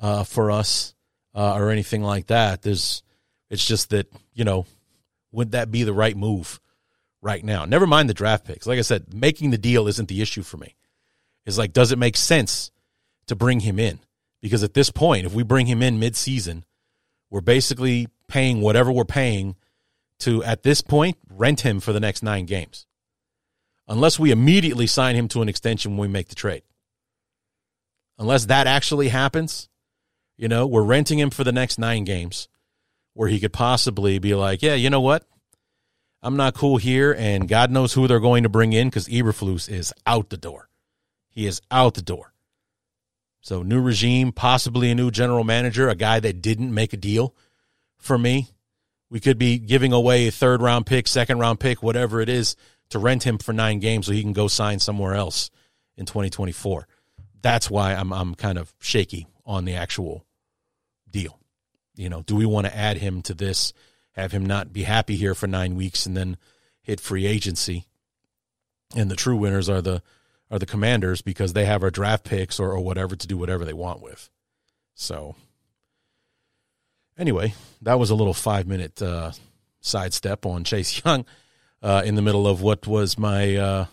uh, 0.00 0.22
for 0.22 0.52
us 0.52 0.94
uh, 1.34 1.54
or 1.54 1.70
anything 1.70 2.04
like 2.04 2.28
that. 2.28 2.62
There's, 2.62 3.02
it's 3.50 3.66
just 3.66 3.90
that 3.90 4.06
you 4.34 4.44
know, 4.44 4.66
would 5.32 5.50
that 5.50 5.72
be 5.72 5.82
the 5.82 5.92
right 5.92 6.16
move 6.16 6.60
right 7.20 7.44
now? 7.44 7.64
Never 7.64 7.88
mind 7.88 8.08
the 8.08 8.14
draft 8.14 8.46
picks. 8.46 8.68
Like 8.68 8.78
I 8.78 8.82
said, 8.82 9.12
making 9.12 9.50
the 9.50 9.58
deal 9.58 9.88
isn't 9.88 10.08
the 10.08 10.22
issue 10.22 10.44
for 10.44 10.58
me. 10.58 10.76
It's 11.46 11.58
like, 11.58 11.72
does 11.72 11.92
it 11.92 11.98
make 11.98 12.16
sense 12.16 12.70
to 13.26 13.36
bring 13.36 13.60
him 13.60 13.78
in? 13.78 13.98
Because 14.40 14.62
at 14.62 14.74
this 14.74 14.90
point, 14.90 15.26
if 15.26 15.34
we 15.34 15.42
bring 15.42 15.66
him 15.66 15.82
in 15.82 15.98
mid-season, 15.98 16.64
we're 17.30 17.40
basically 17.40 18.08
paying 18.28 18.60
whatever 18.60 18.92
we're 18.92 19.04
paying 19.04 19.56
to 20.20 20.42
at 20.44 20.62
this 20.62 20.80
point 20.80 21.16
rent 21.28 21.60
him 21.60 21.80
for 21.80 21.92
the 21.92 22.00
next 22.00 22.22
nine 22.22 22.46
games, 22.46 22.86
unless 23.88 24.18
we 24.18 24.30
immediately 24.30 24.86
sign 24.86 25.16
him 25.16 25.28
to 25.28 25.42
an 25.42 25.48
extension 25.48 25.92
when 25.92 26.08
we 26.08 26.12
make 26.12 26.28
the 26.28 26.34
trade. 26.34 26.62
Unless 28.18 28.46
that 28.46 28.66
actually 28.66 29.08
happens, 29.08 29.68
you 30.36 30.48
know, 30.48 30.66
we're 30.66 30.82
renting 30.82 31.18
him 31.18 31.30
for 31.30 31.44
the 31.44 31.52
next 31.52 31.78
nine 31.78 32.04
games 32.04 32.48
where 33.14 33.28
he 33.28 33.40
could 33.40 33.52
possibly 33.52 34.18
be 34.18 34.34
like, 34.34 34.62
yeah, 34.62 34.74
you 34.74 34.90
know 34.90 35.00
what? 35.00 35.26
I'm 36.22 36.36
not 36.36 36.54
cool 36.54 36.78
here, 36.78 37.14
and 37.18 37.48
God 37.48 37.70
knows 37.70 37.92
who 37.92 38.08
they're 38.08 38.20
going 38.20 38.44
to 38.44 38.48
bring 38.48 38.72
in 38.72 38.88
because 38.88 39.08
Eberflus 39.08 39.68
is 39.68 39.92
out 40.06 40.30
the 40.30 40.36
door. 40.36 40.68
He 41.34 41.46
is 41.46 41.60
out 41.70 41.94
the 41.94 42.02
door. 42.02 42.32
So, 43.40 43.62
new 43.62 43.82
regime, 43.82 44.32
possibly 44.32 44.90
a 44.90 44.94
new 44.94 45.10
general 45.10 45.44
manager, 45.44 45.88
a 45.88 45.96
guy 45.96 46.20
that 46.20 46.40
didn't 46.40 46.72
make 46.72 46.92
a 46.92 46.96
deal 46.96 47.34
for 47.98 48.16
me. 48.16 48.48
We 49.10 49.20
could 49.20 49.36
be 49.36 49.58
giving 49.58 49.92
away 49.92 50.28
a 50.28 50.32
third 50.32 50.62
round 50.62 50.86
pick, 50.86 51.08
second 51.08 51.40
round 51.40 51.60
pick, 51.60 51.82
whatever 51.82 52.20
it 52.20 52.28
is, 52.28 52.56
to 52.90 52.98
rent 52.98 53.24
him 53.24 53.38
for 53.38 53.52
nine 53.52 53.80
games 53.80 54.06
so 54.06 54.12
he 54.12 54.22
can 54.22 54.32
go 54.32 54.48
sign 54.48 54.78
somewhere 54.78 55.14
else 55.14 55.50
in 55.96 56.06
2024. 56.06 56.86
That's 57.42 57.68
why 57.68 57.94
I'm 57.94 58.12
I'm 58.12 58.34
kind 58.34 58.56
of 58.56 58.72
shaky 58.78 59.26
on 59.44 59.64
the 59.64 59.74
actual 59.74 60.24
deal. 61.10 61.38
you 61.96 62.08
know, 62.08 62.22
do 62.22 62.34
we 62.34 62.46
want 62.46 62.66
to 62.66 62.76
add 62.76 62.96
him 62.96 63.22
to 63.22 63.34
this, 63.34 63.72
have 64.12 64.32
him 64.32 64.46
not 64.46 64.72
be 64.72 64.84
happy 64.84 65.16
here 65.16 65.34
for 65.34 65.46
nine 65.46 65.74
weeks 65.74 66.06
and 66.06 66.16
then 66.16 66.36
hit 66.80 67.00
free 67.00 67.26
agency? 67.26 67.84
And 68.96 69.10
the 69.10 69.16
true 69.16 69.36
winners 69.36 69.68
are 69.68 69.82
the 69.82 70.02
are 70.50 70.58
the 70.58 70.66
commanders 70.66 71.22
because 71.22 71.52
they 71.52 71.64
have 71.64 71.82
our 71.82 71.90
draft 71.90 72.24
picks 72.24 72.60
or, 72.60 72.72
or 72.72 72.80
whatever 72.80 73.16
to 73.16 73.26
do 73.26 73.36
whatever 73.36 73.64
they 73.64 73.72
want 73.72 74.02
with. 74.02 74.30
So 74.94 75.34
anyway, 77.18 77.54
that 77.82 77.98
was 77.98 78.10
a 78.10 78.14
little 78.14 78.34
five 78.34 78.66
minute 78.66 79.00
uh, 79.00 79.32
sidestep 79.80 80.46
on 80.46 80.64
Chase 80.64 81.02
Young 81.04 81.24
uh, 81.82 82.02
in 82.04 82.14
the 82.14 82.22
middle 82.22 82.46
of 82.46 82.62
what 82.62 82.86
was 82.86 83.18
my 83.18 83.56
uh, 83.56 83.86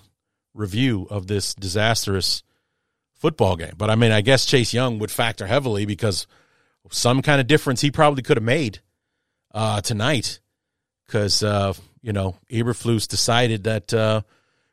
review 0.54 1.08
of 1.10 1.28
this 1.28 1.54
disastrous 1.54 2.44
football 3.14 3.56
game. 3.56 3.74
But 3.78 3.90
I 3.90 3.96
mean, 3.96 4.12
I 4.12 4.22
guess 4.22 4.46
Chase 4.46 4.74
Young 4.74 5.00
would 5.00 5.12
factor 5.12 5.48
heavily 5.48 5.86
because 5.86 6.28
some 6.90 7.22
kind 7.22 7.40
of 7.40 7.48
difference 7.48 7.82
he 7.82 7.92
probably 7.92 8.24
could 8.24 8.38
have 8.38 8.44
made 8.44 8.80
uh, 9.54 9.82
tonight 9.82 10.40
because, 11.06 11.44
uh, 11.44 11.74
you 12.02 12.14
know, 12.14 12.38
Eberflus 12.50 13.08
decided 13.08 13.66
that 13.66 13.94
uh, 13.94 14.22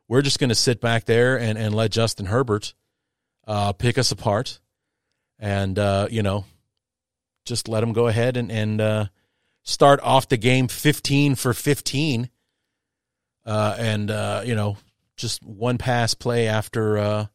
we're 0.08 0.22
just 0.22 0.38
going 0.38 0.48
to 0.48 0.54
sit 0.54 0.80
back 0.80 1.04
there 1.04 1.38
and, 1.38 1.58
and 1.58 1.74
let 1.74 1.90
Justin 1.90 2.26
Herbert 2.26 2.74
uh, 3.46 3.72
pick 3.72 3.98
us 3.98 4.10
apart 4.10 4.58
and, 5.38 5.78
uh, 5.78 6.08
you 6.10 6.22
know, 6.22 6.44
just 7.44 7.68
let 7.68 7.82
him 7.82 7.92
go 7.92 8.08
ahead 8.08 8.36
and, 8.36 8.50
and 8.50 8.80
uh, 8.80 9.06
start 9.62 10.00
off 10.02 10.28
the 10.28 10.36
game 10.36 10.68
15 10.68 11.34
for 11.34 11.54
15 11.54 12.30
and, 13.46 14.10
you 14.46 14.54
know, 14.54 14.76
just 15.16 15.44
one 15.44 15.78
pass 15.78 16.14
play 16.14 16.48
after 16.48 17.28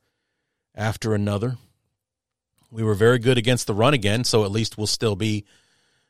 after 0.75 1.13
another. 1.13 1.57
We 2.71 2.83
were 2.83 2.95
very 2.95 3.19
good 3.19 3.37
against 3.37 3.67
the 3.67 3.73
run 3.73 3.93
again, 3.93 4.23
so 4.23 4.43
at 4.45 4.51
least 4.51 4.77
we'll 4.77 4.87
still 4.87 5.15
be 5.15 5.45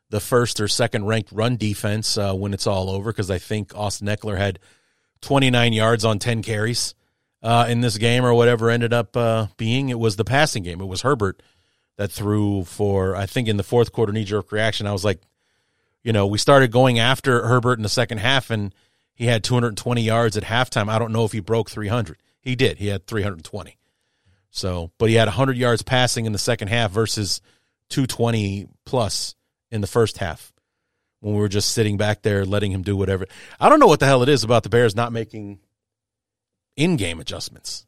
the 0.10 0.20
first 0.20 0.60
or 0.62 0.68
second 0.68 1.06
ranked 1.06 1.32
run 1.32 1.58
defense 1.58 2.18
uh, 2.18 2.34
when 2.34 2.54
it's 2.54 2.68
all 2.68 2.90
over 2.90 3.12
because 3.12 3.30
I 3.30 3.38
think 3.38 3.76
Austin 3.76 4.08
Ekeler 4.08 4.38
had 4.38 4.60
29 5.24 5.74
yards 5.74 6.06
on 6.06 6.20
10 6.20 6.44
carries 6.44 6.94
uh, 7.42 7.66
in 7.68 7.82
this 7.82 7.98
game 7.98 8.26
or 8.26 8.34
whatever 8.34 8.70
ended 8.70 8.94
up 8.94 9.18
uh, 9.18 9.48
being. 9.58 9.90
It 9.90 10.00
was 10.00 10.16
the 10.16 10.24
passing 10.24 10.64
game. 10.64 10.82
It 10.82 10.86
was 10.86 11.02
Herbert 11.02 11.42
that 11.98 12.12
threw 12.12 12.64
for, 12.64 13.16
I 13.16 13.26
think 13.26 13.48
in 13.48 13.58
the 13.58 13.64
fourth 13.64 13.92
quarter 13.92 14.12
knee 14.12 14.24
jerk 14.24 14.52
reaction. 14.52 14.88
I 14.88 14.92
was 14.92 15.06
like, 15.06 15.22
you 16.04 16.14
know, 16.14 16.28
we 16.28 16.38
started 16.38 16.72
going 16.72 17.00
after 17.00 17.48
Herbert 17.48 17.80
in 17.80 17.84
the 17.84 17.90
second 17.90 18.20
half 18.20 18.50
and 18.50 18.74
he 19.16 19.26
had 19.26 19.44
220 19.44 20.02
yards 20.02 20.38
at 20.38 20.44
halftime. 20.44 20.90
I 20.90 21.00
don't 21.00 21.14
know 21.14 21.26
if 21.26 21.32
he 21.32 21.40
broke 21.40 21.70
300. 21.70 22.18
He 22.42 22.56
did. 22.56 22.78
He 22.78 22.88
had 22.88 23.08
320. 23.08 23.78
So, 24.50 24.92
but 24.98 25.10
he 25.10 25.16
had 25.16 25.28
100 25.28 25.58
yards 25.58 25.82
passing 25.82 26.26
in 26.26 26.32
the 26.32 26.38
second 26.38 26.68
half 26.68 26.92
versus 26.92 27.42
220 27.90 28.68
plus 28.86 29.36
in 29.72 29.82
the 29.82 29.88
first 29.88 30.18
half 30.18 30.54
when 31.24 31.36
we 31.36 31.40
were 31.40 31.48
just 31.48 31.72
sitting 31.72 31.96
back 31.96 32.22
there 32.22 32.44
letting 32.44 32.74
him 32.74 32.82
do 32.82 32.98
whatever. 32.98 33.26
I 33.58 33.70
don't 33.70 33.80
know 33.80 33.88
what 33.88 34.02
the 34.02 34.06
hell 34.06 34.24
it 34.24 34.30
is 34.30 34.44
about 34.44 34.64
the 34.64 34.70
Bears 34.70 34.94
not 34.94 35.14
making 35.14 35.60
in-game 36.76 37.22
adjustments. 37.22 37.86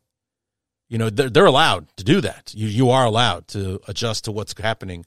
You 0.88 0.98
know, 0.98 1.10
they're, 1.10 1.30
they're 1.30 1.46
allowed 1.46 1.88
to 1.98 2.06
do 2.06 2.22
that. 2.22 2.54
You 2.56 2.68
you 2.68 2.92
are 2.92 3.04
allowed 3.04 3.50
to 3.50 3.82
adjust 3.90 4.24
to 4.26 4.32
what's 4.32 4.58
happening 4.58 5.06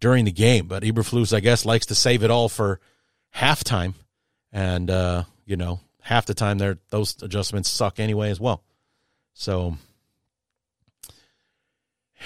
during 0.00 0.24
the 0.24 0.32
game, 0.32 0.66
but 0.66 0.82
Eberflus, 0.82 1.32
I 1.32 1.38
guess, 1.38 1.64
likes 1.64 1.86
to 1.86 1.94
save 1.94 2.24
it 2.24 2.30
all 2.30 2.48
for 2.48 2.80
halftime, 3.36 3.94
and 4.50 4.90
uh, 4.90 5.22
you 5.46 5.56
know, 5.56 5.78
half 6.00 6.26
the 6.26 6.34
time 6.34 6.58
there 6.58 6.78
those 6.90 7.22
adjustments 7.22 7.70
suck 7.70 8.00
anyway 8.00 8.30
as 8.30 8.40
well. 8.40 8.64
So 9.34 9.76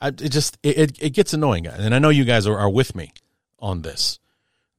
I, 0.00 0.08
it 0.08 0.30
just 0.30 0.56
it, 0.62 1.02
it 1.02 1.10
gets 1.10 1.34
annoying, 1.34 1.66
and 1.66 1.94
I 1.94 1.98
know 1.98 2.08
you 2.08 2.24
guys 2.24 2.46
are, 2.46 2.56
are 2.56 2.70
with 2.70 2.94
me 2.94 3.12
on 3.64 3.82
this. 3.82 4.20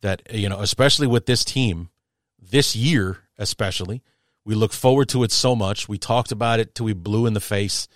That 0.02 0.22
you 0.32 0.48
know, 0.48 0.60
especially 0.60 1.08
with 1.08 1.26
this 1.26 1.44
team, 1.44 1.90
this 2.40 2.76
year 2.76 3.18
especially, 3.38 4.04
we 4.46 4.54
look 4.54 4.72
forward 4.72 5.10
to 5.10 5.24
it 5.24 5.32
so 5.32 5.56
much. 5.56 5.90
We 5.90 5.98
talked 5.98 6.32
about 6.32 6.60
it 6.60 6.76
till 6.76 6.86
we 6.86 6.94
blew 6.94 7.26
in 7.26 7.34
the 7.34 7.42
face 7.42 7.88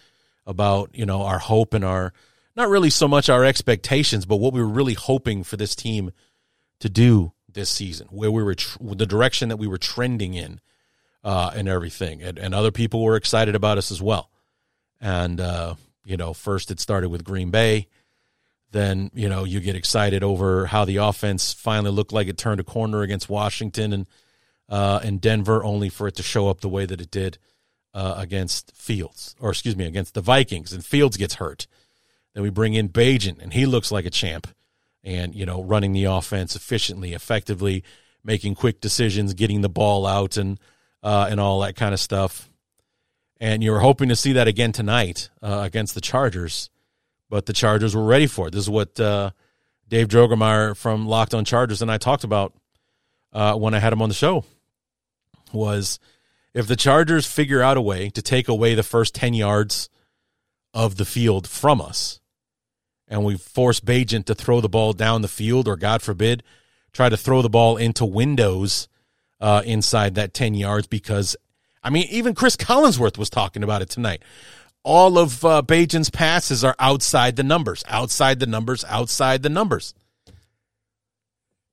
about 0.46 0.89
you 0.93 1.05
know 1.05 1.22
our 1.22 1.39
hope 1.39 1.74
and 1.74 1.86
our 1.86 2.12
not 2.55 2.69
really 2.69 2.89
so 2.89 3.08
much 3.08 3.29
our 3.29 3.46
expectations, 3.46 4.25
but 4.25 4.38
what 4.38 4.51
we 4.51 4.60
were 4.60 4.67
really 4.67 4.96
hoping 4.96 5.43
for 5.43 5.55
this 5.55 5.75
team 5.75 6.12
to 6.79 6.89
do 6.89 7.31
this 7.51 7.69
season, 7.69 8.08
where 8.10 8.31
we 8.31 8.43
were 8.43 8.55
tr- 8.55 8.77
the 8.81 9.05
direction 9.05 9.50
that 9.50 9.58
we 9.58 9.67
were 9.67 9.77
trending 9.77 10.34
in, 10.34 10.60
uh, 11.24 11.51
and 11.55 11.69
everything, 11.69 12.24
and, 12.24 12.39
and 12.39 12.55
other 12.55 12.72
people 12.72 13.03
were 13.03 13.15
excited 13.15 13.55
about 13.55 13.77
us 13.77 13.91
as 13.91 14.01
well, 14.01 14.31
and 15.00 15.39
uh, 15.39 15.75
you 16.03 16.17
know, 16.17 16.34
first 16.34 16.72
it 16.72 16.79
started 16.79 17.10
with 17.10 17.24
Green 17.24 17.51
Bay. 17.51 17.88
Then, 18.72 19.10
you 19.14 19.30
know, 19.30 19.44
you 19.44 19.60
get 19.60 19.76
excited 19.76 20.24
over 20.24 20.68
how 20.68 20.86
the 20.86 20.98
offense 20.98 21.54
finally 21.54 21.92
looked 21.92 22.14
like 22.14 22.28
it 22.28 22.38
turned 22.38 22.60
a 22.60 22.64
corner 22.64 23.02
against 23.02 23.30
Washington 23.30 23.94
and 23.94 24.08
uh, 24.68 25.00
and 25.04 25.20
Denver, 25.20 25.64
only 25.64 25.90
for 25.90 26.08
it 26.08 26.16
to 26.18 26.24
show 26.24 26.48
up 26.48 26.62
the 26.62 26.70
way 26.70 26.86
that 26.86 27.02
it 27.02 27.10
did 27.10 27.40
uh, 27.96 28.14
against 28.18 28.72
Fields, 28.76 29.36
or 29.40 29.50
excuse 29.50 29.76
me, 29.76 29.86
against 29.86 30.14
the 30.14 30.22
Vikings, 30.22 30.72
and 30.72 30.86
Fields 30.86 31.18
gets 31.18 31.36
hurt. 31.36 31.66
Then 32.36 32.44
we 32.44 32.52
bring 32.52 32.76
in 32.76 32.90
Bagent, 32.90 33.42
and 33.42 33.52
he 33.52 33.66
looks 33.66 33.92
like 33.92 34.06
a 34.06 34.12
champ, 34.12 34.46
and 35.04 35.34
you 35.34 35.44
know, 35.44 35.64
running 35.64 35.94
the 35.94 36.04
offense 36.04 36.56
efficiently, 36.56 37.14
effectively, 37.14 37.84
making 38.24 38.54
quick 38.54 38.80
decisions, 38.80 39.34
getting 39.34 39.62
the 39.62 39.70
ball 39.70 40.06
out, 40.06 40.38
and 40.38 40.60
uh, 41.02 41.28
and 41.32 41.40
all 41.40 41.62
that 41.62 41.76
kind 41.76 41.96
of 41.96 42.00
stuff 42.00 42.50
and 43.40 43.64
you 43.64 43.72
were 43.72 43.80
hoping 43.80 44.10
to 44.10 44.16
see 44.16 44.34
that 44.34 44.48
again 44.48 44.72
tonight 44.72 45.30
uh, 45.42 45.62
against 45.64 45.96
the 45.96 46.02
Chargers, 46.02 46.70
but 47.29 47.45
the 47.45 47.53
Chargers 47.53 47.95
were 47.95 48.03
ready 48.03 48.27
for 48.27 48.48
it. 48.48 48.51
This 48.51 48.63
is 48.63 48.69
what 48.69 49.00
uh, 49.00 49.31
Dave 49.88 50.07
Drogemeyer 50.07 50.75
from 50.75 51.07
Locked 51.07 51.33
On 51.33 51.45
Chargers 51.45 51.81
and 51.81 51.91
I 51.91 51.98
talked 51.98 52.24
about 52.24 52.53
uh, 53.33 53.55
when 53.55 53.74
I 53.74 53.79
had 53.79 53.93
him 53.93 54.01
on 54.01 54.09
the 54.09 54.15
show. 54.15 54.45
Was 55.51 56.00
if 56.53 56.67
the 56.67 56.75
Chargers 56.75 57.25
figure 57.25 57.62
out 57.62 57.77
a 57.77 57.81
way 57.81 58.09
to 58.09 58.21
take 58.21 58.48
away 58.48 58.75
the 58.75 58.83
first 58.83 59.15
ten 59.15 59.33
yards 59.33 59.89
of 60.74 60.98
the 60.98 61.05
field 61.05 61.48
from 61.48 61.81
us, 61.81 62.19
and 63.07 63.24
we 63.24 63.36
force 63.36 63.79
Bagent 63.79 64.25
to 64.25 64.36
throw 64.36 64.62
the 64.62 64.69
ball 64.69 64.93
down 64.93 65.24
the 65.24 65.27
field, 65.27 65.67
or 65.67 65.75
God 65.75 66.03
forbid, 66.03 66.43
try 66.93 67.09
to 67.09 67.17
throw 67.17 67.41
the 67.41 67.50
ball 67.50 67.77
into 67.77 68.05
windows 68.05 68.88
uh, 69.41 69.63
inside 69.65 70.15
that 70.15 70.36
ten 70.36 70.53
yards 70.53 70.86
because 70.86 71.36
I 71.83 71.89
mean, 71.89 72.07
even 72.09 72.36
Cris 72.36 72.55
Collinsworth 72.55 73.17
was 73.17 73.29
talking 73.29 73.63
about 73.63 73.81
it 73.81 73.89
tonight. 73.89 74.21
All 74.89 75.19
of 75.19 75.46
uh, 75.46 75.62
Bagent's 75.62 76.10
passes 76.10 76.63
are 76.63 76.75
outside 76.79 77.36
the 77.36 77.43
numbers, 77.43 77.84
outside 77.88 78.39
the 78.39 78.48
numbers, 78.48 78.84
outside 78.86 79.43
the 79.43 79.50
numbers. 79.50 79.93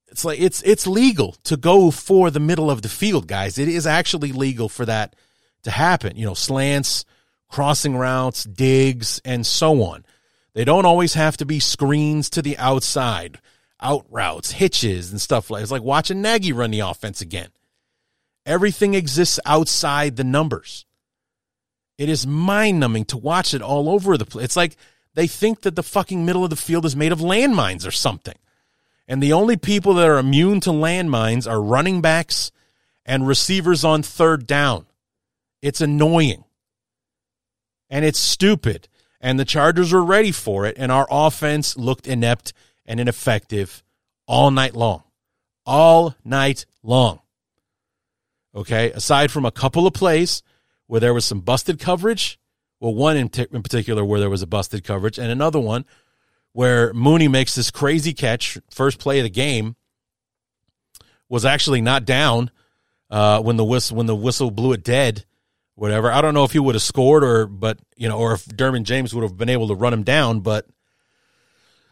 It's 0.08 0.22
like 0.22 0.38
it's 0.38 0.60
it's 0.64 0.86
legal 0.86 1.32
to 1.44 1.56
go 1.56 1.90
for 1.90 2.30
the 2.30 2.40
middle 2.40 2.70
of 2.70 2.82
the 2.82 2.90
field, 2.90 3.26
guys. 3.26 3.56
It 3.56 3.68
is 3.68 3.86
actually 3.86 4.32
legal 4.32 4.68
for 4.68 4.84
that 4.84 5.16
to 5.62 5.70
happen. 5.70 6.18
You 6.18 6.26
know, 6.26 6.34
slants, 6.34 7.06
crossing 7.48 7.96
routes, 7.96 8.44
digs, 8.44 9.18
and 9.24 9.46
so 9.46 9.82
on. 9.82 10.04
They 10.52 10.66
don't 10.66 10.84
always 10.84 11.14
have 11.14 11.38
to 11.38 11.46
be 11.46 11.58
screens 11.58 12.28
to 12.28 12.42
the 12.42 12.58
outside, 12.58 13.40
out 13.80 14.04
routes, 14.10 14.50
hitches, 14.50 15.10
and 15.10 15.18
stuff 15.18 15.48
like. 15.48 15.62
It's 15.62 15.72
like 15.72 15.80
watching 15.80 16.20
Nagy 16.20 16.52
run 16.52 16.70
the 16.70 16.80
offense 16.80 17.22
again. 17.22 17.48
Everything 18.44 18.92
exists 18.92 19.40
outside 19.46 20.16
the 20.16 20.24
numbers. 20.24 20.84
It 21.98 22.08
is 22.08 22.26
mind 22.26 22.80
numbing 22.80 23.06
to 23.06 23.16
watch 23.16 23.54
it 23.54 23.62
all 23.62 23.88
over 23.88 24.16
the 24.16 24.26
place. 24.26 24.44
It's 24.44 24.56
like 24.56 24.76
they 25.14 25.26
think 25.26 25.62
that 25.62 25.76
the 25.76 25.82
fucking 25.82 26.24
middle 26.24 26.44
of 26.44 26.50
the 26.50 26.56
field 26.56 26.84
is 26.84 26.94
made 26.94 27.12
of 27.12 27.20
landmines 27.20 27.86
or 27.86 27.90
something. 27.90 28.36
And 29.08 29.22
the 29.22 29.32
only 29.32 29.56
people 29.56 29.94
that 29.94 30.08
are 30.08 30.18
immune 30.18 30.60
to 30.60 30.70
landmines 30.70 31.50
are 31.50 31.62
running 31.62 32.00
backs 32.00 32.50
and 33.04 33.26
receivers 33.26 33.84
on 33.84 34.02
third 34.02 34.46
down. 34.46 34.86
It's 35.62 35.80
annoying. 35.80 36.44
And 37.88 38.04
it's 38.04 38.18
stupid. 38.18 38.88
And 39.20 39.38
the 39.38 39.44
Chargers 39.44 39.92
were 39.92 40.04
ready 40.04 40.32
for 40.32 40.66
it. 40.66 40.76
And 40.76 40.92
our 40.92 41.06
offense 41.10 41.76
looked 41.78 42.06
inept 42.06 42.52
and 42.84 43.00
ineffective 43.00 43.82
all 44.26 44.50
night 44.50 44.74
long. 44.74 45.04
All 45.64 46.14
night 46.24 46.66
long. 46.82 47.20
Okay. 48.54 48.90
Aside 48.90 49.30
from 49.30 49.46
a 49.46 49.52
couple 49.52 49.86
of 49.86 49.94
plays 49.94 50.42
where 50.86 51.00
there 51.00 51.14
was 51.14 51.24
some 51.24 51.40
busted 51.40 51.78
coverage, 51.78 52.38
well, 52.80 52.94
one 52.94 53.16
in, 53.16 53.28
t- 53.28 53.46
in 53.52 53.62
particular 53.62 54.04
where 54.04 54.20
there 54.20 54.30
was 54.30 54.42
a 54.42 54.46
busted 54.46 54.84
coverage, 54.84 55.18
and 55.18 55.30
another 55.30 55.60
one 55.60 55.84
where 56.52 56.92
Mooney 56.94 57.28
makes 57.28 57.54
this 57.54 57.70
crazy 57.70 58.14
catch, 58.14 58.58
first 58.70 58.98
play 58.98 59.18
of 59.18 59.24
the 59.24 59.30
game, 59.30 59.76
was 61.28 61.44
actually 61.44 61.80
not 61.80 62.04
down 62.04 62.50
uh, 63.10 63.40
when 63.42 63.56
the 63.56 63.64
whistle 63.64 63.96
when 63.96 64.06
the 64.06 64.16
whistle 64.16 64.50
blew 64.50 64.72
it 64.72 64.82
dead, 64.82 65.24
whatever. 65.74 66.10
I 66.10 66.20
don't 66.20 66.34
know 66.34 66.44
if 66.44 66.52
he 66.52 66.58
would 66.58 66.74
have 66.74 66.82
scored 66.82 67.24
or 67.24 67.46
but 67.46 67.78
you 67.96 68.08
know 68.08 68.18
or 68.18 68.34
if 68.34 68.46
Derwin 68.46 68.84
James 68.84 69.14
would 69.14 69.22
have 69.22 69.36
been 69.36 69.48
able 69.48 69.68
to 69.68 69.74
run 69.74 69.92
him 69.92 70.02
down, 70.02 70.40
but 70.40 70.66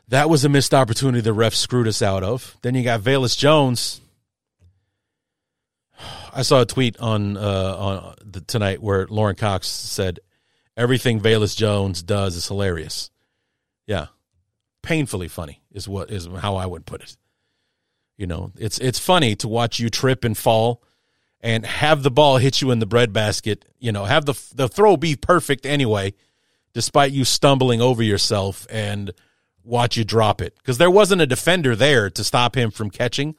that 0.08 0.28
was 0.28 0.44
a 0.44 0.48
missed 0.48 0.74
opportunity 0.74 1.20
the 1.20 1.32
ref 1.32 1.54
screwed 1.54 1.88
us 1.88 2.02
out 2.02 2.22
of. 2.22 2.56
Then 2.62 2.74
you 2.74 2.82
got 2.82 3.00
Velus 3.00 3.36
Jones 3.36 4.00
I 6.32 6.42
saw 6.42 6.62
a 6.62 6.66
tweet 6.66 6.98
on 6.98 7.36
uh, 7.36 7.76
on 7.78 8.14
the, 8.24 8.40
tonight 8.40 8.82
where 8.82 9.06
Lauren 9.06 9.36
Cox 9.36 9.68
said 9.68 10.20
everything 10.76 11.20
Velus 11.20 11.56
Jones 11.56 12.02
does 12.02 12.36
is 12.36 12.48
hilarious. 12.48 13.10
Yeah, 13.86 14.06
painfully 14.82 15.28
funny 15.28 15.62
is 15.72 15.88
what 15.88 16.10
is 16.10 16.26
how 16.26 16.56
I 16.56 16.66
would 16.66 16.86
put 16.86 17.02
it. 17.02 17.16
You 18.16 18.26
know, 18.26 18.52
it's 18.56 18.78
it's 18.78 18.98
funny 18.98 19.34
to 19.36 19.48
watch 19.48 19.78
you 19.78 19.90
trip 19.90 20.24
and 20.24 20.36
fall 20.36 20.82
and 21.40 21.66
have 21.66 22.02
the 22.02 22.10
ball 22.10 22.38
hit 22.38 22.62
you 22.62 22.70
in 22.70 22.78
the 22.78 22.86
breadbasket, 22.86 23.64
you 23.78 23.92
know, 23.92 24.04
have 24.04 24.24
the 24.24 24.34
the 24.54 24.68
throw 24.68 24.96
be 24.96 25.16
perfect 25.16 25.66
anyway 25.66 26.14
despite 26.74 27.12
you 27.12 27.24
stumbling 27.24 27.80
over 27.80 28.02
yourself 28.02 28.66
and 28.68 29.12
watch 29.62 29.96
you 29.96 30.04
drop 30.04 30.42
it 30.42 30.54
because 30.58 30.76
there 30.76 30.90
wasn't 30.90 31.20
a 31.22 31.26
defender 31.26 31.74
there 31.74 32.10
to 32.10 32.22
stop 32.22 32.56
him 32.56 32.70
from 32.70 32.90
catching 32.90 33.34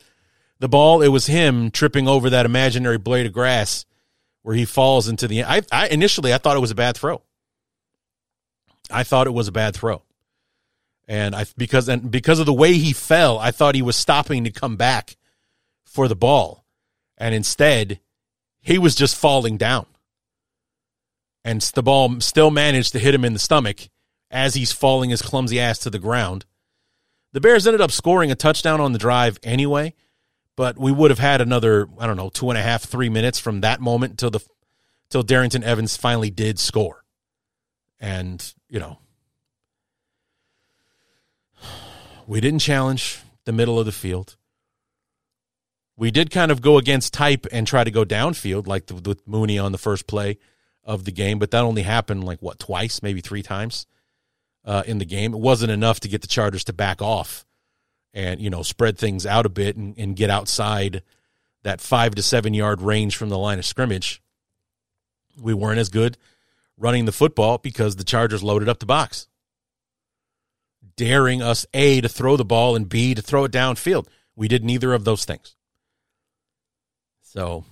the 0.65 0.69
ball. 0.69 1.03
It 1.03 1.09
was 1.09 1.27
him 1.27 1.69
tripping 1.69 2.07
over 2.07 2.31
that 2.31 2.47
imaginary 2.47 2.97
blade 2.97 3.27
of 3.27 3.33
grass 3.33 3.85
where 4.41 4.55
he 4.55 4.65
falls 4.65 5.07
into 5.07 5.27
the. 5.27 5.43
I, 5.43 5.61
I 5.71 5.87
initially 5.89 6.33
I 6.33 6.39
thought 6.39 6.57
it 6.57 6.61
was 6.61 6.71
a 6.71 6.75
bad 6.75 6.97
throw. 6.97 7.21
I 8.89 9.03
thought 9.03 9.27
it 9.27 9.33
was 9.33 9.47
a 9.47 9.51
bad 9.51 9.75
throw, 9.75 10.01
and 11.07 11.35
I 11.35 11.45
because 11.55 11.87
and 11.87 12.09
because 12.09 12.39
of 12.39 12.47
the 12.47 12.53
way 12.53 12.73
he 12.73 12.93
fell, 12.93 13.37
I 13.37 13.51
thought 13.51 13.75
he 13.75 13.83
was 13.83 13.95
stopping 13.95 14.43
to 14.43 14.51
come 14.51 14.75
back 14.75 15.17
for 15.83 16.07
the 16.07 16.15
ball, 16.15 16.65
and 17.15 17.35
instead 17.35 17.99
he 18.59 18.79
was 18.79 18.95
just 18.95 19.15
falling 19.15 19.57
down, 19.57 19.85
and 21.43 21.61
the 21.61 21.83
ball 21.83 22.19
still 22.21 22.49
managed 22.49 22.91
to 22.93 22.99
hit 22.99 23.13
him 23.13 23.25
in 23.25 23.33
the 23.33 23.39
stomach 23.39 23.89
as 24.31 24.55
he's 24.55 24.71
falling 24.71 25.11
his 25.11 25.21
clumsy 25.21 25.59
ass 25.59 25.77
to 25.79 25.91
the 25.91 25.99
ground. 25.99 26.45
The 27.33 27.41
Bears 27.41 27.67
ended 27.67 27.81
up 27.81 27.91
scoring 27.91 28.31
a 28.31 28.35
touchdown 28.35 28.81
on 28.81 28.93
the 28.93 28.99
drive 28.99 29.37
anyway, 29.43 29.93
but 30.55 30.77
we 30.77 30.91
would 30.91 31.11
have 31.11 31.19
had 31.19 31.41
another, 31.41 31.87
I 31.99 32.07
don't 32.07 32.17
know, 32.17 32.29
two 32.29 32.49
and 32.49 32.57
a 32.57 32.61
half, 32.61 32.83
three 32.83 33.09
minutes 33.09 33.39
from 33.39 33.61
that 33.61 33.81
moment 33.81 34.11
until 34.11 34.31
the 34.31 34.39
till 35.09 35.23
Darrynton 35.23 35.63
Evans 35.63 35.97
finally 35.97 36.29
did 36.29 36.59
score. 36.59 37.03
And, 37.99 38.53
you 38.69 38.79
know, 38.79 38.99
we 42.27 42.41
didn't 42.41 42.59
challenge 42.59 43.19
the 43.45 43.51
middle 43.51 43.79
of 43.79 43.85
the 43.85 43.91
field. 43.91 44.35
We 45.97 46.11
did 46.11 46.29
kind 46.29 46.51
of 46.51 46.61
go 46.61 46.77
against 46.77 47.13
type 47.13 47.47
and 47.51 47.65
try 47.65 47.83
to 47.83 47.91
go 47.91 48.03
downfield, 48.03 48.67
like 48.67 48.89
with 48.89 49.25
Mooney 49.25 49.57
on 49.57 49.71
the 49.71 49.77
first 49.77 50.07
play 50.07 50.37
of 50.83 51.05
the 51.05 51.11
game, 51.11 51.39
but 51.39 51.51
that 51.51 51.63
only 51.63 51.83
happened 51.83 52.23
like 52.23 52.41
what 52.41 52.59
twice, 52.59 53.01
maybe 53.01 53.21
three 53.21 53.41
times 53.41 53.87
uh, 54.65 54.83
in 54.85 54.97
the 54.97 55.05
game. 55.05 55.33
It 55.33 55.39
wasn't 55.39 55.71
enough 55.71 56.01
to 56.01 56.09
get 56.09 56.21
the 56.21 56.27
Chargers 56.27 56.65
to 56.65 56.73
back 56.73 57.01
off 57.01 57.44
and 58.15 58.41
you 58.41 58.49
know 58.49 58.63
spread 58.63 58.97
things 58.97 59.25
out 59.25 59.45
a 59.45 59.49
bit 59.49 59.75
and, 59.75 59.95
and 59.99 60.15
get 60.15 60.29
outside 60.29 61.03
that 61.63 61.81
five 61.81 62.15
to 62.15 62.23
seven 62.23 62.53
yard 62.53 62.81
range 62.81 63.15
from 63.15 63.29
the 63.29 63.37
line 63.37 63.59
of 63.59 63.65
scrimmage. 63.65 64.23
We 65.39 65.53
weren't 65.53 65.79
as 65.79 65.89
good 65.89 66.17
running 66.77 67.05
the 67.05 67.11
football 67.11 67.57
because 67.57 67.97
the 67.97 68.03
Chargers 68.03 68.43
loaded 68.43 68.69
up 68.69 68.79
the 68.79 68.85
box, 68.85 69.27
daring 70.95 71.41
us 71.41 71.65
a 71.73 72.01
to 72.01 72.09
throw 72.09 72.37
the 72.37 72.45
ball 72.45 72.75
and 72.75 72.87
b 72.87 73.13
to 73.13 73.21
throw 73.21 73.43
it 73.43 73.51
downfield. 73.51 74.07
We 74.35 74.47
did 74.47 74.63
neither 74.63 74.93
of 74.93 75.03
those 75.03 75.25
things. 75.25 75.55
So 77.21 77.65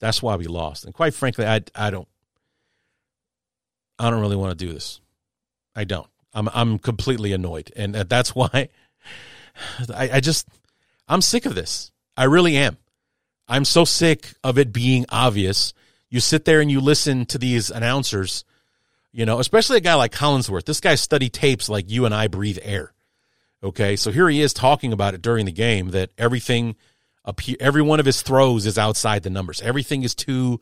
that's 0.00 0.22
why 0.22 0.36
we 0.36 0.46
lost. 0.46 0.84
And 0.84 0.94
quite 0.94 1.12
frankly, 1.12 1.46
I 1.46 1.60
I 1.74 1.90
don't 1.90 2.08
I 3.98 4.10
don't 4.10 4.20
really 4.20 4.36
want 4.36 4.58
to 4.58 4.66
do 4.66 4.72
this. 4.72 5.00
I 5.76 5.84
don't. 5.84 6.08
I'm 6.32 6.48
I'm 6.54 6.78
completely 6.78 7.32
annoyed, 7.32 7.70
and 7.76 7.94
uh, 7.94 8.04
that's 8.04 8.34
why 8.34 8.70
I, 9.94 10.10
I 10.14 10.20
just 10.20 10.48
I'm 11.08 11.22
sick 11.22 11.46
of 11.46 11.54
this. 11.54 11.90
I 12.16 12.24
really 12.24 12.56
am. 12.56 12.76
I'm 13.48 13.64
so 13.64 13.84
sick 13.84 14.34
of 14.44 14.58
it 14.58 14.72
being 14.72 15.06
obvious. 15.08 15.72
You 16.10 16.20
sit 16.20 16.44
there 16.44 16.60
and 16.60 16.70
you 16.70 16.80
listen 16.80 17.26
to 17.26 17.38
these 17.38 17.70
announcers, 17.70 18.44
you 19.12 19.24
know, 19.24 19.38
especially 19.38 19.78
a 19.78 19.80
guy 19.80 19.94
like 19.94 20.12
Collinsworth. 20.12 20.64
This 20.64 20.80
guy 20.80 20.94
studied 20.96 21.32
tapes 21.32 21.68
like 21.68 21.90
you 21.90 22.04
and 22.04 22.14
I 22.14 22.28
breathe 22.28 22.58
air. 22.62 22.92
Okay, 23.62 23.96
so 23.96 24.10
here 24.10 24.28
he 24.28 24.40
is 24.40 24.52
talking 24.52 24.92
about 24.92 25.14
it 25.14 25.22
during 25.22 25.46
the 25.46 25.52
game 25.52 25.90
that 25.90 26.10
everything, 26.16 26.76
every 27.58 27.82
one 27.82 28.00
of 28.00 28.06
his 28.06 28.22
throws 28.22 28.66
is 28.66 28.78
outside 28.78 29.22
the 29.22 29.30
numbers. 29.30 29.60
Everything 29.62 30.02
is 30.02 30.14
to 30.14 30.60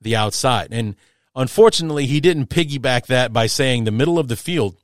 the 0.00 0.16
outside, 0.16 0.68
and 0.70 0.96
Unfortunately, 1.36 2.06
he 2.06 2.20
didn't 2.20 2.48
piggyback 2.48 3.06
that 3.06 3.32
by 3.32 3.46
saying 3.46 3.84
the 3.84 3.90
middle 3.90 4.18
of 4.18 4.28
the 4.28 4.36
field 4.36 4.76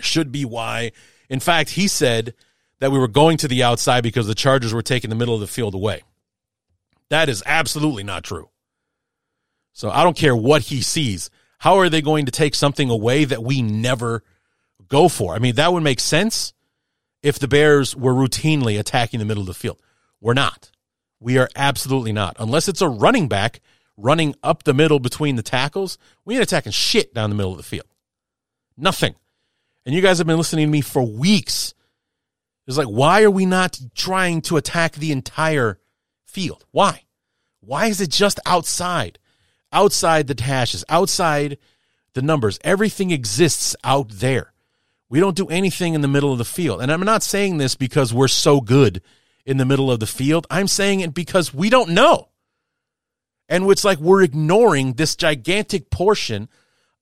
should 0.00 0.30
be 0.30 0.44
why. 0.44 0.92
In 1.28 1.40
fact, 1.40 1.70
he 1.70 1.88
said 1.88 2.34
that 2.80 2.92
we 2.92 2.98
were 2.98 3.08
going 3.08 3.36
to 3.38 3.48
the 3.48 3.62
outside 3.62 4.02
because 4.02 4.26
the 4.26 4.34
Chargers 4.34 4.74
were 4.74 4.82
taking 4.82 5.10
the 5.10 5.16
middle 5.16 5.34
of 5.34 5.40
the 5.40 5.46
field 5.46 5.74
away. 5.74 6.02
That 7.08 7.28
is 7.28 7.42
absolutely 7.46 8.04
not 8.04 8.24
true. 8.24 8.50
So 9.72 9.90
I 9.90 10.02
don't 10.02 10.16
care 10.16 10.34
what 10.34 10.62
he 10.62 10.82
sees. 10.82 11.30
How 11.58 11.78
are 11.78 11.88
they 11.88 12.02
going 12.02 12.26
to 12.26 12.32
take 12.32 12.54
something 12.54 12.90
away 12.90 13.24
that 13.24 13.42
we 13.42 13.62
never 13.62 14.22
go 14.88 15.08
for? 15.08 15.34
I 15.34 15.38
mean, 15.38 15.54
that 15.56 15.72
would 15.72 15.82
make 15.82 16.00
sense 16.00 16.52
if 17.22 17.38
the 17.38 17.48
Bears 17.48 17.94
were 17.94 18.12
routinely 18.12 18.78
attacking 18.78 19.20
the 19.20 19.26
middle 19.26 19.42
of 19.42 19.48
the 19.48 19.54
field. 19.54 19.80
We're 20.20 20.34
not. 20.34 20.70
We 21.20 21.38
are 21.38 21.48
absolutely 21.56 22.12
not. 22.12 22.36
Unless 22.38 22.68
it's 22.68 22.82
a 22.82 22.88
running 22.88 23.28
back 23.28 23.60
running 23.96 24.34
up 24.42 24.64
the 24.64 24.74
middle 24.74 24.98
between 24.98 25.36
the 25.36 25.42
tackles. 25.42 25.98
We 26.24 26.34
ain't 26.34 26.42
attacking 26.42 26.72
shit 26.72 27.14
down 27.14 27.30
the 27.30 27.36
middle 27.36 27.52
of 27.52 27.56
the 27.56 27.62
field. 27.62 27.86
Nothing. 28.76 29.14
And 29.84 29.94
you 29.94 30.02
guys 30.02 30.18
have 30.18 30.26
been 30.26 30.36
listening 30.36 30.66
to 30.66 30.72
me 30.72 30.80
for 30.80 31.02
weeks. 31.02 31.74
It's 32.66 32.76
like, 32.76 32.88
why 32.88 33.22
are 33.22 33.30
we 33.30 33.46
not 33.46 33.78
trying 33.94 34.42
to 34.42 34.56
attack 34.56 34.94
the 34.94 35.12
entire 35.12 35.78
field? 36.24 36.64
Why? 36.72 37.02
Why 37.60 37.86
is 37.86 38.00
it 38.00 38.10
just 38.10 38.40
outside? 38.44 39.18
Outside 39.72 40.26
the 40.26 40.42
hashes, 40.42 40.84
outside 40.88 41.58
the 42.14 42.22
numbers. 42.22 42.58
Everything 42.64 43.10
exists 43.10 43.76
out 43.84 44.08
there. 44.10 44.52
We 45.08 45.20
don't 45.20 45.36
do 45.36 45.46
anything 45.46 45.94
in 45.94 46.00
the 46.00 46.08
middle 46.08 46.32
of 46.32 46.38
the 46.38 46.44
field. 46.44 46.82
And 46.82 46.90
I'm 46.90 47.00
not 47.00 47.22
saying 47.22 47.58
this 47.58 47.76
because 47.76 48.12
we're 48.12 48.28
so 48.28 48.60
good 48.60 49.00
in 49.44 49.56
the 49.58 49.64
middle 49.64 49.90
of 49.90 50.00
the 50.00 50.06
field. 50.06 50.46
I'm 50.50 50.66
saying 50.66 51.00
it 51.00 51.14
because 51.14 51.54
we 51.54 51.70
don't 51.70 51.90
know. 51.90 52.30
And 53.48 53.70
it's 53.70 53.84
like 53.84 53.98
we're 53.98 54.22
ignoring 54.22 54.94
this 54.94 55.14
gigantic 55.14 55.90
portion 55.90 56.48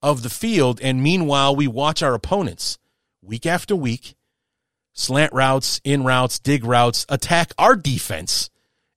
of 0.03 0.22
the 0.22 0.29
field. 0.29 0.81
And 0.83 1.03
meanwhile, 1.03 1.57
we 1.57 1.66
watch 1.66 2.03
our 2.03 2.12
opponents 2.12 2.79
week 3.22 3.46
after 3.46 3.74
week, 3.74 4.14
slant 4.94 5.33
routes, 5.33 5.80
in 5.85 6.04
routes, 6.04 6.38
dig 6.38 6.64
routes, 6.64 7.04
attack 7.09 7.52
our 7.59 7.76
defense 7.76 8.48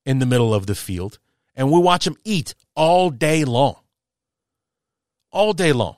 in 0.05 0.19
the 0.19 0.25
middle 0.25 0.53
of 0.53 0.65
the 0.65 0.75
field. 0.75 1.19
And 1.55 1.71
we 1.71 1.79
watch 1.79 2.05
them 2.05 2.15
eat 2.23 2.55
all 2.75 3.10
day 3.10 3.43
long. 3.43 3.75
All 5.31 5.51
day 5.53 5.73
long. 5.73 5.97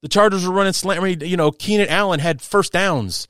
The 0.00 0.08
Chargers 0.08 0.44
were 0.46 0.52
running 0.52 0.72
slant. 0.72 1.00
I 1.00 1.04
mean, 1.04 1.20
you 1.20 1.36
know, 1.36 1.52
Keenan 1.52 1.88
Allen 1.88 2.18
had 2.18 2.42
first 2.42 2.72
downs, 2.72 3.28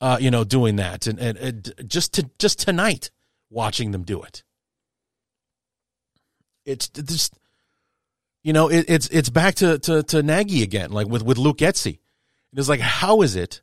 uh, 0.00 0.16
you 0.18 0.30
know, 0.30 0.44
doing 0.44 0.76
that, 0.76 1.06
and, 1.06 1.18
and, 1.18 1.36
and 1.36 1.74
just 1.86 2.14
to 2.14 2.30
just 2.38 2.58
tonight, 2.58 3.10
watching 3.50 3.90
them 3.90 4.02
do 4.02 4.22
it. 4.22 4.42
It's 6.64 6.88
just, 6.88 7.34
you 8.42 8.54
know, 8.54 8.68
it, 8.68 8.86
it's 8.88 9.08
it's 9.08 9.28
back 9.28 9.56
to, 9.56 9.78
to 9.80 10.02
to 10.04 10.22
Nagy 10.22 10.62
again, 10.62 10.90
like 10.90 11.06
with 11.06 11.22
with 11.22 11.36
Luke 11.36 11.58
Getsy. 11.58 11.98
It's 12.54 12.68
like, 12.68 12.80
how 12.80 13.20
is 13.20 13.36
it 13.36 13.60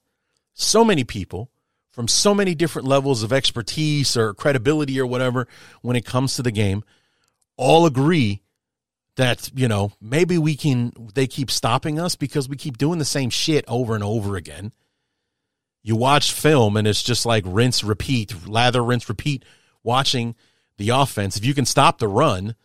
so 0.54 0.84
many 0.84 1.04
people 1.04 1.50
from 1.92 2.08
so 2.08 2.34
many 2.34 2.56
different 2.56 2.88
levels 2.88 3.24
of 3.24 3.32
expertise 3.32 4.18
or 4.18 4.34
credibility 4.34 5.00
or 5.00 5.06
whatever 5.06 5.48
when 5.82 5.96
it 5.96 6.06
comes 6.06 6.36
to 6.36 6.44
the 6.44 6.52
game 6.52 6.84
all 7.58 7.86
agree 7.86 8.42
that 9.16 9.52
you 9.54 9.68
know 9.68 9.92
maybe 10.02 10.38
we 10.38 10.56
can 10.56 10.92
they 11.14 11.28
keep 11.28 11.52
stopping 11.52 12.00
us 12.00 12.16
because 12.16 12.50
we 12.50 12.56
keep 12.56 12.78
doing 12.78 13.00
the 13.00 13.06
same 13.06 13.30
shit 13.30 13.64
over 13.68 13.94
and 13.94 14.04
over 14.04 14.36
again 14.36 14.72
you 15.84 15.96
watch 15.96 16.32
film 16.32 16.78
and 16.78 16.88
it's 16.88 17.04
just 17.04 17.26
like 17.26 17.44
rinse 17.46 17.84
repeat 17.84 18.48
lather 18.48 18.84
rinse 18.84 19.08
repeat 19.08 19.46
watching 19.84 20.36
the 20.78 20.90
offense 20.90 21.38
if 21.38 21.46
you 21.46 21.54
can 21.54 21.66
stop 21.66 22.00
the 22.00 22.08
run 22.08 22.56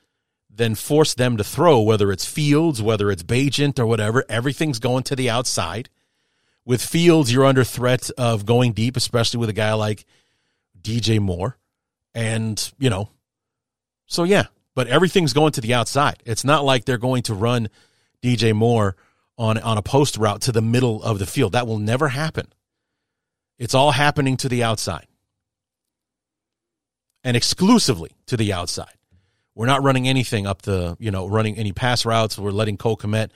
then 0.58 0.74
force 0.74 1.14
them 1.14 1.36
to 1.36 1.44
throw, 1.44 1.80
whether 1.80 2.12
it's 2.12 2.26
Fields, 2.26 2.82
whether 2.82 3.10
it's 3.10 3.22
Bagent 3.22 3.78
or 3.78 3.86
whatever. 3.86 4.24
Everything's 4.28 4.80
going 4.80 5.04
to 5.04 5.16
the 5.16 5.30
outside. 5.30 5.88
With 6.68 6.84
Fields, 6.84 7.32
you're 7.32 7.46
under 7.46 7.64
threat 7.64 8.10
of 8.18 8.44
going 8.44 8.72
deep, 8.72 8.98
especially 8.98 9.40
with 9.40 9.48
a 9.48 9.54
guy 9.54 9.72
like 9.72 10.04
DJ 10.78 11.18
Moore. 11.18 11.56
And, 12.14 12.72
you 12.78 12.90
know, 12.90 13.08
so 14.04 14.22
yeah, 14.24 14.48
but 14.74 14.86
everything's 14.86 15.32
going 15.32 15.52
to 15.52 15.62
the 15.62 15.72
outside. 15.72 16.22
It's 16.26 16.44
not 16.44 16.66
like 16.66 16.84
they're 16.84 16.98
going 16.98 17.22
to 17.22 17.32
run 17.32 17.70
DJ 18.22 18.54
Moore 18.54 18.96
on, 19.38 19.56
on 19.56 19.78
a 19.78 19.82
post 19.82 20.18
route 20.18 20.42
to 20.42 20.52
the 20.52 20.60
middle 20.60 21.02
of 21.02 21.18
the 21.18 21.24
field. 21.24 21.52
That 21.52 21.66
will 21.66 21.78
never 21.78 22.08
happen. 22.08 22.52
It's 23.58 23.72
all 23.72 23.92
happening 23.92 24.36
to 24.36 24.50
the 24.50 24.62
outside 24.62 25.06
and 27.24 27.34
exclusively 27.34 28.10
to 28.26 28.36
the 28.36 28.52
outside. 28.52 28.92
We're 29.54 29.64
not 29.64 29.82
running 29.82 30.06
anything 30.06 30.46
up 30.46 30.60
the, 30.60 30.98
you 31.00 31.12
know, 31.12 31.26
running 31.26 31.56
any 31.56 31.72
pass 31.72 32.04
routes. 32.04 32.38
We're 32.38 32.50
letting 32.50 32.76
Cole 32.76 32.98
Kmet 32.98 33.30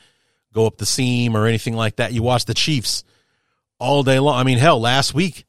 go 0.52 0.66
up 0.66 0.76
the 0.76 0.84
seam 0.84 1.34
or 1.34 1.46
anything 1.46 1.74
like 1.74 1.96
that. 1.96 2.12
You 2.12 2.22
watch 2.22 2.44
the 2.44 2.52
Chiefs 2.52 3.04
all 3.82 4.04
day 4.04 4.20
long. 4.20 4.38
I 4.38 4.44
mean, 4.44 4.58
hell, 4.58 4.80
last 4.80 5.12
week 5.12 5.44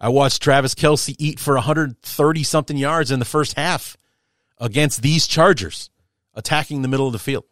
I 0.00 0.08
watched 0.08 0.40
Travis 0.40 0.74
Kelce 0.74 1.16
eat 1.18 1.40
for 1.40 1.54
130 1.54 2.42
something 2.44 2.76
yards 2.76 3.10
in 3.10 3.18
the 3.18 3.24
first 3.24 3.54
half 3.54 3.96
against 4.58 5.02
these 5.02 5.26
Chargers 5.26 5.90
attacking 6.34 6.82
the 6.82 6.88
middle 6.88 7.08
of 7.08 7.12
the 7.12 7.18
field. 7.18 7.44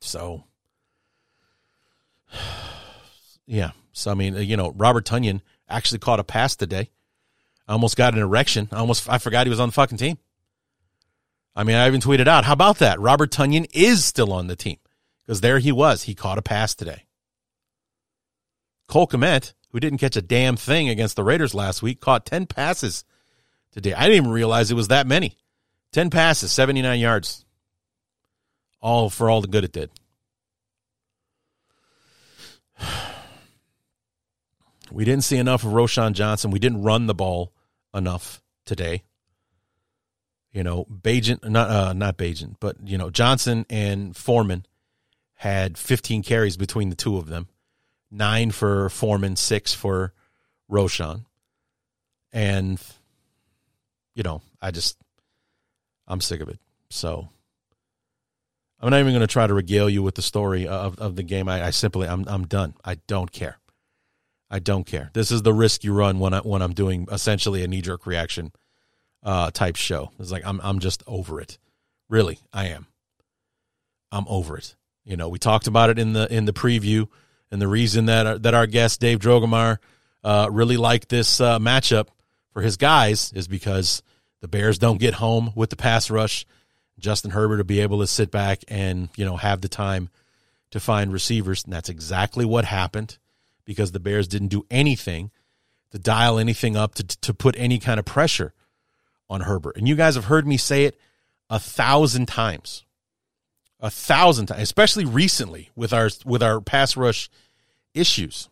So, 0.00 0.44
yeah. 3.46 3.72
So 3.92 4.10
I 4.10 4.14
mean, 4.14 4.34
uh, 4.34 4.40
you 4.40 4.56
know, 4.56 4.72
Robert 4.74 5.04
Tonyan 5.04 5.42
actually 5.68 5.98
caught 5.98 6.18
a 6.18 6.24
pass 6.24 6.56
today. 6.56 6.90
I 7.68 7.72
almost 7.72 7.96
got 7.96 8.14
an 8.14 8.20
erection. 8.20 8.68
I 8.72 8.78
almost 8.78 9.08
I 9.08 9.18
forgot 9.18 9.46
he 9.46 9.50
was 9.50 9.60
on 9.60 9.68
the 9.68 9.74
fucking 9.74 9.98
team. 9.98 10.18
I 11.54 11.62
mean, 11.62 11.76
I 11.76 11.86
even 11.86 12.00
tweeted 12.00 12.26
out, 12.26 12.44
how 12.44 12.54
about 12.54 12.78
that? 12.78 12.98
Robert 12.98 13.30
Tonyan 13.30 13.66
is 13.72 14.04
still 14.04 14.32
on 14.32 14.48
the 14.48 14.56
team 14.56 14.78
because 15.24 15.40
there 15.40 15.58
he 15.58 15.72
was. 15.72 16.04
He 16.04 16.14
caught 16.14 16.38
a 16.38 16.42
pass 16.42 16.74
today. 16.74 17.04
Cole 18.88 19.06
Kmet, 19.06 19.54
who 19.70 19.80
didn't 19.80 19.98
catch 19.98 20.16
a 20.16 20.22
damn 20.22 20.56
thing 20.56 20.88
against 20.88 21.16
the 21.16 21.24
Raiders 21.24 21.54
last 21.54 21.82
week, 21.82 22.00
caught 22.00 22.26
10 22.26 22.46
passes 22.46 23.04
today. 23.72 23.94
I 23.94 24.02
didn't 24.02 24.16
even 24.16 24.30
realize 24.30 24.70
it 24.70 24.74
was 24.74 24.88
that 24.88 25.06
many. 25.06 25.36
10 25.92 26.10
passes, 26.10 26.52
79 26.52 27.00
yards. 27.00 27.44
All 28.80 29.08
for 29.08 29.30
all 29.30 29.40
the 29.40 29.48
good 29.48 29.64
it 29.64 29.72
did. 29.72 29.90
We 34.92 35.04
didn't 35.04 35.24
see 35.24 35.38
enough 35.38 35.64
of 35.64 35.72
Roschon 35.72 36.12
Johnson. 36.12 36.52
We 36.52 36.60
didn't 36.60 36.82
run 36.82 37.08
the 37.08 37.14
ball 37.14 37.52
enough 37.92 38.40
today. 38.64 39.02
You 40.52 40.62
know, 40.62 40.84
Bagent, 40.84 41.48
not 41.48 41.68
uh, 41.68 41.92
not 41.94 42.16
Bagent, 42.16 42.56
but 42.60 42.76
you 42.84 42.96
know 42.96 43.10
Johnson 43.10 43.66
and 43.68 44.16
Foreman 44.16 44.66
had 45.44 45.76
15 45.76 46.22
carries 46.22 46.56
between 46.56 46.88
the 46.88 46.96
two 46.96 47.18
of 47.18 47.26
them, 47.26 47.48
nine 48.10 48.50
for 48.50 48.88
Foreman, 48.88 49.36
six 49.36 49.74
for 49.74 50.14
Roschon. 50.70 51.26
and 52.32 52.80
you 54.14 54.22
know, 54.22 54.40
I 54.62 54.70
just 54.70 54.96
I'm 56.08 56.22
sick 56.22 56.40
of 56.40 56.48
it. 56.48 56.58
So 56.88 57.28
I'm 58.80 58.88
not 58.88 59.00
even 59.00 59.12
going 59.12 59.20
to 59.20 59.26
try 59.26 59.46
to 59.46 59.52
regale 59.52 59.90
you 59.90 60.02
with 60.02 60.14
the 60.14 60.22
story 60.22 60.66
of, 60.66 60.98
of 60.98 61.16
the 61.16 61.22
game. 61.22 61.46
I, 61.46 61.66
I 61.66 61.70
simply 61.70 62.08
I'm 62.08 62.24
I'm 62.26 62.46
done. 62.46 62.72
I 62.82 62.94
don't 63.06 63.30
care. 63.30 63.58
I 64.50 64.60
don't 64.60 64.86
care. 64.86 65.10
This 65.12 65.30
is 65.30 65.42
the 65.42 65.52
risk 65.52 65.84
you 65.84 65.92
run 65.92 66.20
when 66.20 66.32
I 66.32 66.38
when 66.38 66.62
I'm 66.62 66.72
doing 66.72 67.06
essentially 67.12 67.62
a 67.62 67.68
knee 67.68 67.82
jerk 67.82 68.06
reaction 68.06 68.52
uh, 69.22 69.50
type 69.50 69.76
show. 69.76 70.10
It's 70.18 70.32
like 70.32 70.46
I'm 70.46 70.58
I'm 70.62 70.78
just 70.78 71.02
over 71.06 71.38
it. 71.38 71.58
Really, 72.08 72.38
I 72.50 72.68
am. 72.68 72.86
I'm 74.10 74.24
over 74.26 74.56
it. 74.56 74.74
You 75.04 75.16
know, 75.16 75.28
we 75.28 75.38
talked 75.38 75.66
about 75.66 75.90
it 75.90 75.98
in 75.98 76.12
the 76.12 76.32
in 76.32 76.44
the 76.46 76.52
preview, 76.52 77.08
and 77.50 77.60
the 77.60 77.68
reason 77.68 78.06
that 78.06 78.26
our, 78.26 78.38
that 78.38 78.54
our 78.54 78.66
guest 78.66 79.00
Dave 79.00 79.18
Drogemeyer 79.18 79.78
uh, 80.22 80.48
really 80.50 80.76
liked 80.76 81.08
this 81.08 81.40
uh, 81.40 81.58
matchup 81.58 82.08
for 82.52 82.62
his 82.62 82.76
guys 82.76 83.32
is 83.34 83.46
because 83.46 84.02
the 84.40 84.48
Bears 84.48 84.78
don't 84.78 85.00
get 85.00 85.14
home 85.14 85.52
with 85.54 85.70
the 85.70 85.76
pass 85.76 86.10
rush. 86.10 86.46
Justin 86.98 87.32
Herbert 87.32 87.58
will 87.58 87.64
be 87.64 87.80
able 87.80 88.00
to 88.00 88.06
sit 88.06 88.30
back 88.30 88.64
and 88.68 89.08
you 89.16 89.24
know 89.24 89.36
have 89.36 89.60
the 89.60 89.68
time 89.68 90.08
to 90.70 90.80
find 90.80 91.12
receivers, 91.12 91.64
and 91.64 91.72
that's 91.72 91.88
exactly 91.88 92.44
what 92.44 92.64
happened 92.64 93.18
because 93.64 93.92
the 93.92 94.00
Bears 94.00 94.28
didn't 94.28 94.48
do 94.48 94.66
anything 94.70 95.30
to 95.90 95.98
dial 95.98 96.38
anything 96.38 96.76
up 96.76 96.94
to, 96.96 97.04
to 97.04 97.32
put 97.32 97.54
any 97.56 97.78
kind 97.78 98.00
of 98.00 98.04
pressure 98.04 98.52
on 99.30 99.42
Herbert. 99.42 99.76
And 99.76 99.86
you 99.86 99.94
guys 99.94 100.16
have 100.16 100.24
heard 100.24 100.46
me 100.46 100.56
say 100.56 100.84
it 100.84 100.98
a 101.48 101.58
thousand 101.58 102.26
times. 102.26 102.84
A 103.84 103.90
thousand 103.90 104.46
times, 104.46 104.62
especially 104.62 105.04
recently 105.04 105.68
with 105.76 105.92
our 105.92 106.08
with 106.24 106.42
our 106.42 106.62
pass 106.62 106.96
rush 106.96 107.28
issues. 107.92 108.48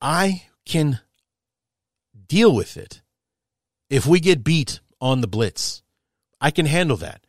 I 0.00 0.44
can 0.64 1.00
deal 2.28 2.54
with 2.54 2.76
it 2.76 3.02
if 3.90 4.06
we 4.06 4.20
get 4.20 4.44
beat 4.44 4.78
on 5.00 5.22
the 5.22 5.26
blitz. 5.26 5.82
I 6.40 6.52
can 6.52 6.66
handle 6.66 6.96
that. 6.98 7.26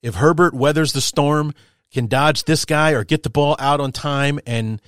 If 0.00 0.14
Herbert 0.14 0.54
weathers 0.54 0.94
the 0.94 1.02
storm 1.02 1.52
can 1.92 2.06
dodge 2.06 2.44
this 2.44 2.64
guy 2.64 2.92
or 2.92 3.04
get 3.04 3.22
the 3.22 3.28
ball 3.28 3.56
out 3.58 3.80
on 3.80 3.92
time 3.92 4.40
and 4.46 4.80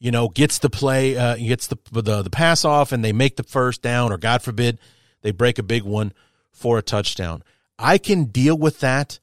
you 0.00 0.10
know 0.10 0.28
gets 0.28 0.58
the 0.58 0.70
play 0.70 1.16
uh, 1.16 1.36
gets 1.36 1.68
the, 1.68 1.78
the 1.92 2.22
the 2.22 2.30
pass 2.30 2.64
off 2.64 2.90
and 2.90 3.04
they 3.04 3.12
make 3.12 3.36
the 3.36 3.44
first 3.44 3.80
down 3.80 4.12
or 4.12 4.18
god 4.18 4.42
forbid 4.42 4.80
they 5.22 5.30
break 5.30 5.60
a 5.60 5.62
big 5.62 5.84
one 5.84 6.12
for 6.50 6.78
a 6.78 6.82
touchdown 6.82 7.42
i 7.78 7.96
can 7.96 8.24
deal 8.24 8.56
with 8.56 8.80
that 8.80 9.18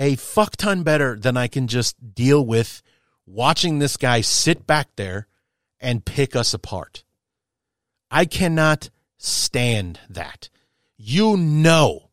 a 0.00 0.16
fuck 0.16 0.56
ton 0.56 0.82
better 0.82 1.16
than 1.16 1.36
i 1.36 1.46
can 1.46 1.68
just 1.68 2.14
deal 2.14 2.44
with 2.44 2.82
watching 3.26 3.78
this 3.78 3.96
guy 3.96 4.20
sit 4.20 4.66
back 4.66 4.88
there 4.96 5.28
and 5.80 6.04
pick 6.04 6.36
us 6.36 6.52
apart. 6.52 7.04
I 8.10 8.24
cannot 8.24 8.90
stand 9.16 10.00
that. 10.10 10.50
You 10.96 11.36
know 11.36 12.10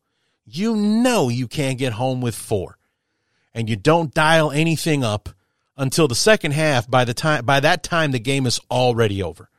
you 0.50 0.74
know 0.74 1.28
you 1.28 1.46
can't 1.46 1.78
get 1.78 1.92
home 1.92 2.22
with 2.22 2.34
four 2.34 2.78
and 3.52 3.68
you 3.68 3.76
don't 3.76 4.14
dial 4.14 4.50
anything 4.50 5.04
up 5.04 5.28
until 5.76 6.08
the 6.08 6.14
second 6.14 6.52
half 6.52 6.90
by 6.90 7.04
the 7.04 7.12
time 7.12 7.44
by 7.44 7.60
that 7.60 7.82
time 7.82 8.12
the 8.12 8.18
game 8.18 8.46
is 8.46 8.60
already 8.70 9.22
over. 9.22 9.50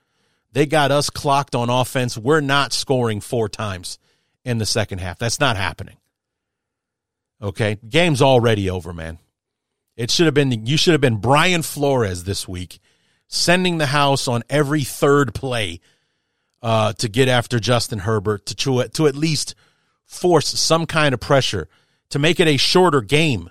They 0.52 0.66
got 0.66 0.92
us 0.92 1.12
clocked 1.12 1.54
on 1.54 1.70
offense. 1.70 2.18
We're 2.18 2.42
not 2.42 2.74
scoring 2.74 3.22
four 3.22 3.50
times 3.50 4.00
in 4.44 4.58
the 4.58 4.66
second 4.66 4.98
half. 4.98 5.20
That's 5.20 5.40
not 5.40 5.58
happening 5.58 5.99
okay? 7.42 7.78
Game's 7.88 8.22
already 8.22 8.70
over 8.70 8.94
man. 8.94 9.20
It 10.00 10.12
should 10.12 10.26
have 10.28 10.34
been 10.34 10.66
you 10.66 10.78
should 10.78 10.94
have 10.94 11.02
been 11.02 11.18
brian 11.18 11.62
flores 11.62 12.24
this 12.24 12.48
week 12.48 12.80
sending 13.28 13.78
the 13.78 13.88
house 13.88 14.30
on 14.30 14.44
every 14.50 14.84
third 14.84 15.34
play 15.34 15.82
uh, 16.62 16.94
to 16.94 17.10
get 17.10 17.28
after 17.28 17.60
justin 17.60 18.00
herbert 18.00 18.46
to, 18.46 18.88
to 18.88 19.08
at 19.08 19.16
least 19.16 19.56
force 20.06 20.48
some 20.48 20.86
kind 20.86 21.14
of 21.14 21.20
pressure 21.20 21.68
to 22.10 22.18
make 22.18 22.40
it 22.40 22.48
a 22.48 22.56
shorter 22.56 23.02
game 23.02 23.50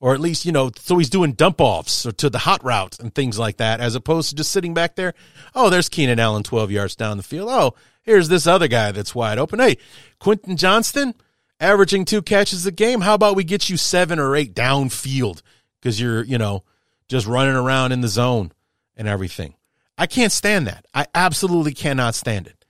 or 0.00 0.14
at 0.14 0.20
least 0.20 0.46
you 0.46 0.52
know 0.52 0.70
so 0.76 0.96
he's 0.96 1.10
doing 1.10 1.32
dump 1.32 1.60
offs 1.60 2.06
or 2.06 2.12
to 2.12 2.30
the 2.30 2.38
hot 2.38 2.64
route 2.64 2.98
and 2.98 3.14
things 3.14 3.38
like 3.38 3.58
that 3.58 3.78
as 3.80 3.94
opposed 3.94 4.30
to 4.30 4.36
just 4.36 4.50
sitting 4.50 4.72
back 4.72 4.96
there 4.96 5.12
oh 5.54 5.68
there's 5.68 5.90
keenan 5.90 6.18
allen 6.18 6.42
12 6.42 6.70
yards 6.70 6.96
down 6.96 7.18
the 7.18 7.22
field. 7.22 7.50
Oh 7.50 7.74
here's 8.02 8.28
this 8.28 8.46
other 8.46 8.68
guy 8.68 8.90
that's 8.90 9.14
wide 9.14 9.38
open. 9.38 9.58
Hey 9.58 9.76
quentin 10.18 10.56
johnston 10.56 11.14
averaging 11.60 12.04
two 12.04 12.22
catches 12.22 12.66
a 12.66 12.72
game 12.72 13.02
how 13.02 13.14
about 13.14 13.36
we 13.36 13.44
get 13.44 13.68
you 13.68 13.76
seven 13.76 14.18
or 14.18 14.34
eight 14.34 14.54
downfield 14.54 15.42
because 15.80 16.00
you're 16.00 16.24
you 16.24 16.38
know 16.38 16.64
just 17.06 17.26
running 17.26 17.54
around 17.54 17.92
in 17.92 18.00
the 18.00 18.08
zone 18.08 18.50
and 18.96 19.06
everything 19.06 19.54
i 19.98 20.06
can't 20.06 20.32
stand 20.32 20.66
that 20.66 20.86
i 20.94 21.06
absolutely 21.14 21.72
cannot 21.72 22.14
stand 22.14 22.46
it 22.46 22.64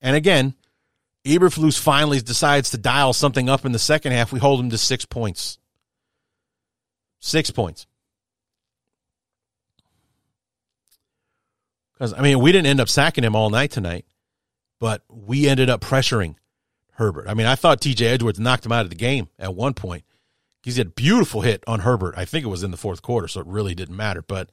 and 0.00 0.16
again 0.16 0.54
Eberflus 1.24 1.78
finally 1.78 2.20
decides 2.20 2.70
to 2.70 2.78
dial 2.78 3.12
something 3.12 3.48
up 3.48 3.64
in 3.64 3.72
the 3.72 3.78
second 3.78 4.12
half. 4.12 4.32
We 4.32 4.40
hold 4.40 4.58
him 4.60 4.70
to 4.70 4.78
six 4.78 5.04
points. 5.04 5.58
Six 7.20 7.50
points. 7.50 7.86
Because, 11.92 12.12
I 12.12 12.22
mean, 12.22 12.40
we 12.40 12.50
didn't 12.50 12.66
end 12.66 12.80
up 12.80 12.88
sacking 12.88 13.22
him 13.22 13.36
all 13.36 13.50
night 13.50 13.70
tonight, 13.70 14.04
but 14.80 15.04
we 15.08 15.46
ended 15.46 15.70
up 15.70 15.80
pressuring 15.80 16.34
Herbert. 17.02 17.28
I 17.28 17.34
mean, 17.34 17.46
I 17.46 17.54
thought 17.54 17.80
TJ 17.80 18.06
Edwards 18.06 18.38
knocked 18.38 18.64
him 18.64 18.72
out 18.72 18.84
of 18.84 18.90
the 18.90 18.96
game 18.96 19.28
at 19.38 19.54
one 19.54 19.74
point. 19.74 20.04
He's 20.62 20.76
had 20.76 20.86
a 20.86 20.90
beautiful 20.90 21.40
hit 21.40 21.64
on 21.66 21.80
Herbert. 21.80 22.14
I 22.16 22.24
think 22.24 22.44
it 22.44 22.48
was 22.48 22.62
in 22.62 22.70
the 22.70 22.76
fourth 22.76 23.02
quarter, 23.02 23.26
so 23.26 23.40
it 23.40 23.46
really 23.46 23.74
didn't 23.74 23.96
matter. 23.96 24.22
But 24.22 24.50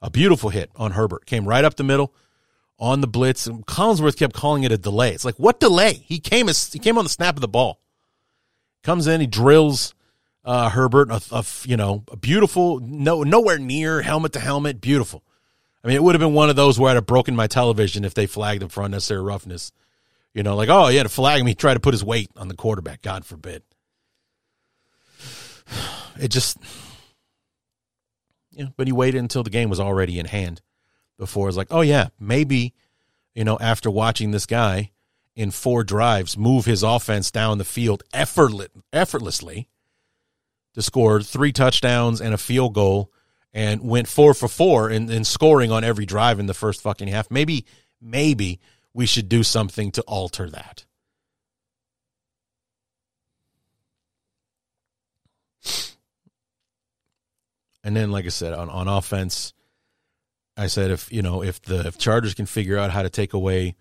a 0.00 0.10
beautiful 0.10 0.50
hit 0.50 0.70
on 0.76 0.92
Herbert. 0.92 1.26
Came 1.26 1.46
right 1.46 1.64
up 1.64 1.76
the 1.76 1.84
middle 1.84 2.14
on 2.78 3.02
the 3.02 3.06
blitz. 3.06 3.46
And 3.46 3.66
Collinsworth 3.66 4.16
kept 4.16 4.34
calling 4.34 4.64
it 4.64 4.72
a 4.72 4.78
delay. 4.78 5.12
It's 5.12 5.24
like, 5.24 5.36
what 5.36 5.60
delay? 5.60 5.92
He 5.92 6.18
came 6.18 6.48
as 6.48 6.72
he 6.72 6.78
came 6.78 6.96
on 6.96 7.04
the 7.04 7.10
snap 7.10 7.36
of 7.36 7.42
the 7.42 7.48
ball. 7.48 7.80
Comes 8.82 9.06
in, 9.06 9.20
he 9.20 9.26
drills 9.26 9.94
uh, 10.44 10.68
Herbert, 10.68 11.10
a, 11.10 11.20
a, 11.30 11.44
you 11.64 11.76
know, 11.76 12.04
a 12.10 12.16
beautiful, 12.16 12.80
no, 12.80 13.22
nowhere 13.22 13.58
near 13.58 14.02
helmet 14.02 14.32
to 14.34 14.40
helmet, 14.40 14.80
beautiful. 14.80 15.22
I 15.82 15.88
mean, 15.88 15.96
it 15.96 16.02
would 16.02 16.14
have 16.14 16.20
been 16.20 16.34
one 16.34 16.50
of 16.50 16.56
those 16.56 16.78
where 16.78 16.90
I'd 16.90 16.96
have 16.96 17.06
broken 17.06 17.36
my 17.36 17.46
television 17.46 18.04
if 18.04 18.14
they 18.14 18.26
flagged 18.26 18.62
him 18.62 18.68
for 18.68 18.82
unnecessary 18.82 19.22
roughness. 19.22 19.72
You 20.34 20.42
know, 20.42 20.56
like, 20.56 20.68
oh, 20.68 20.88
yeah, 20.88 21.04
to 21.04 21.08
flag 21.08 21.40
him, 21.40 21.46
he 21.46 21.54
tried 21.54 21.74
to 21.74 21.80
put 21.80 21.94
his 21.94 22.04
weight 22.04 22.30
on 22.36 22.48
the 22.48 22.56
quarterback. 22.56 23.02
God 23.02 23.24
forbid. 23.24 23.62
It 26.20 26.28
just, 26.28 26.58
yeah, 28.50 28.66
but 28.76 28.86
he 28.86 28.92
waited 28.92 29.18
until 29.18 29.42
the 29.42 29.50
game 29.50 29.70
was 29.70 29.80
already 29.80 30.18
in 30.18 30.26
hand 30.26 30.60
before 31.18 31.48
it's 31.48 31.56
like, 31.56 31.68
oh, 31.70 31.80
yeah, 31.80 32.08
maybe, 32.18 32.74
you 33.34 33.44
know, 33.44 33.58
after 33.60 33.90
watching 33.90 34.32
this 34.32 34.46
guy 34.46 34.90
in 35.36 35.50
four 35.50 35.82
drives 35.82 36.36
move 36.36 36.64
his 36.64 36.82
offense 36.82 37.30
down 37.30 37.58
the 37.58 37.64
field 37.64 38.02
effortless, 38.12 38.68
effortlessly 38.92 39.68
to 40.74 40.82
score 40.82 41.20
three 41.20 41.52
touchdowns 41.52 42.20
and 42.20 42.34
a 42.34 42.38
field 42.38 42.74
goal 42.74 43.10
and 43.52 43.80
went 43.82 44.08
four 44.08 44.34
for 44.34 44.48
four 44.48 44.90
in, 44.90 45.10
in 45.10 45.24
scoring 45.24 45.70
on 45.70 45.84
every 45.84 46.06
drive 46.06 46.38
in 46.38 46.46
the 46.46 46.54
first 46.54 46.82
fucking 46.82 47.08
half. 47.08 47.30
Maybe, 47.30 47.64
maybe 48.00 48.60
we 48.94 49.06
should 49.06 49.28
do 49.28 49.42
something 49.42 49.90
to 49.90 50.02
alter 50.02 50.48
that. 50.48 50.84
And 57.82 57.94
then, 57.94 58.10
like 58.10 58.24
I 58.24 58.28
said, 58.28 58.54
on, 58.54 58.70
on 58.70 58.88
offense, 58.88 59.52
I 60.56 60.68
said 60.68 60.90
if 60.90 61.12
you 61.12 61.20
know 61.20 61.42
if 61.42 61.60
the 61.60 61.86
if 61.86 61.98
Chargers 61.98 62.32
can 62.32 62.46
figure 62.46 62.78
out 62.78 62.90
how 62.90 63.02
to 63.02 63.10
take 63.10 63.34
away 63.34 63.74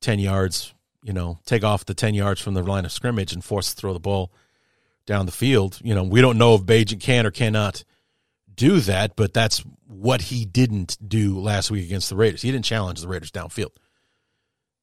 ten 0.00 0.18
yards, 0.18 0.74
you 1.04 1.12
know, 1.12 1.38
take 1.44 1.62
off 1.62 1.84
the 1.84 1.94
ten 1.94 2.14
yards 2.14 2.40
from 2.40 2.54
the 2.54 2.62
line 2.64 2.84
of 2.84 2.90
scrimmage 2.90 3.32
and 3.32 3.44
force 3.44 3.72
to 3.72 3.76
throw 3.76 3.92
the 3.92 4.00
ball 4.00 4.32
down 5.06 5.26
the 5.26 5.32
field. 5.32 5.78
You 5.84 5.94
know, 5.94 6.02
we 6.02 6.20
don't 6.20 6.38
know 6.38 6.54
if 6.54 6.62
Bagent 6.62 7.00
can 7.00 7.26
or 7.26 7.30
cannot 7.30 7.84
do 8.52 8.80
that, 8.80 9.14
but 9.14 9.32
that's 9.32 9.62
what 9.86 10.22
he 10.22 10.44
didn't 10.44 10.96
do 11.06 11.38
last 11.38 11.70
week 11.70 11.84
against 11.84 12.08
the 12.08 12.16
Raiders. 12.16 12.42
He 12.42 12.50
didn't 12.50 12.64
challenge 12.64 13.00
the 13.02 13.08
Raiders 13.08 13.30
downfield 13.30 13.70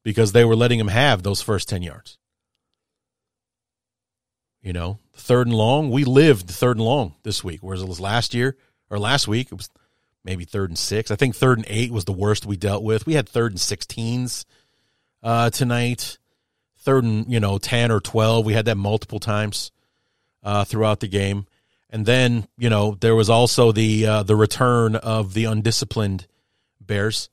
because 0.05 0.31
they 0.31 0.45
were 0.45 0.55
letting 0.55 0.79
him 0.79 0.87
have 0.87 1.23
those 1.23 1.41
first 1.41 1.67
10 1.67 1.81
yards. 1.81 2.19
You 4.61 4.71
know, 4.71 4.99
third 5.15 5.47
and 5.47 5.55
long, 5.55 5.89
we 5.89 6.05
lived 6.05 6.47
third 6.47 6.77
and 6.77 6.85
long 6.85 7.15
this 7.23 7.43
week, 7.43 7.59
whereas 7.61 7.81
it 7.81 7.87
was 7.87 7.99
last 7.99 8.33
year 8.33 8.55
or 8.89 8.99
last 8.99 9.27
week, 9.27 9.47
it 9.51 9.55
was 9.55 9.69
maybe 10.23 10.45
third 10.45 10.69
and 10.69 10.77
six. 10.77 11.09
I 11.09 11.15
think 11.15 11.35
third 11.35 11.57
and 11.57 11.67
eight 11.67 11.91
was 11.91 12.05
the 12.05 12.13
worst 12.13 12.45
we 12.45 12.55
dealt 12.55 12.83
with. 12.83 13.07
We 13.07 13.15
had 13.15 13.27
third 13.27 13.51
and 13.51 13.59
16s 13.59 14.45
uh, 15.23 15.49
tonight, 15.49 16.19
third 16.79 17.03
and, 17.03 17.31
you 17.31 17.39
know, 17.39 17.57
10 17.57 17.91
or 17.91 17.99
12. 17.99 18.45
We 18.45 18.53
had 18.53 18.65
that 18.65 18.77
multiple 18.77 19.19
times 19.19 19.71
uh, 20.43 20.65
throughout 20.65 20.99
the 20.99 21.07
game. 21.07 21.47
And 21.89 22.05
then, 22.05 22.47
you 22.57 22.69
know, 22.69 22.95
there 22.99 23.15
was 23.15 23.29
also 23.29 23.71
the 23.71 24.05
uh, 24.05 24.23
the 24.23 24.35
return 24.35 24.95
of 24.95 25.33
the 25.33 25.45
undisciplined 25.45 26.27
Bears, 26.81 27.29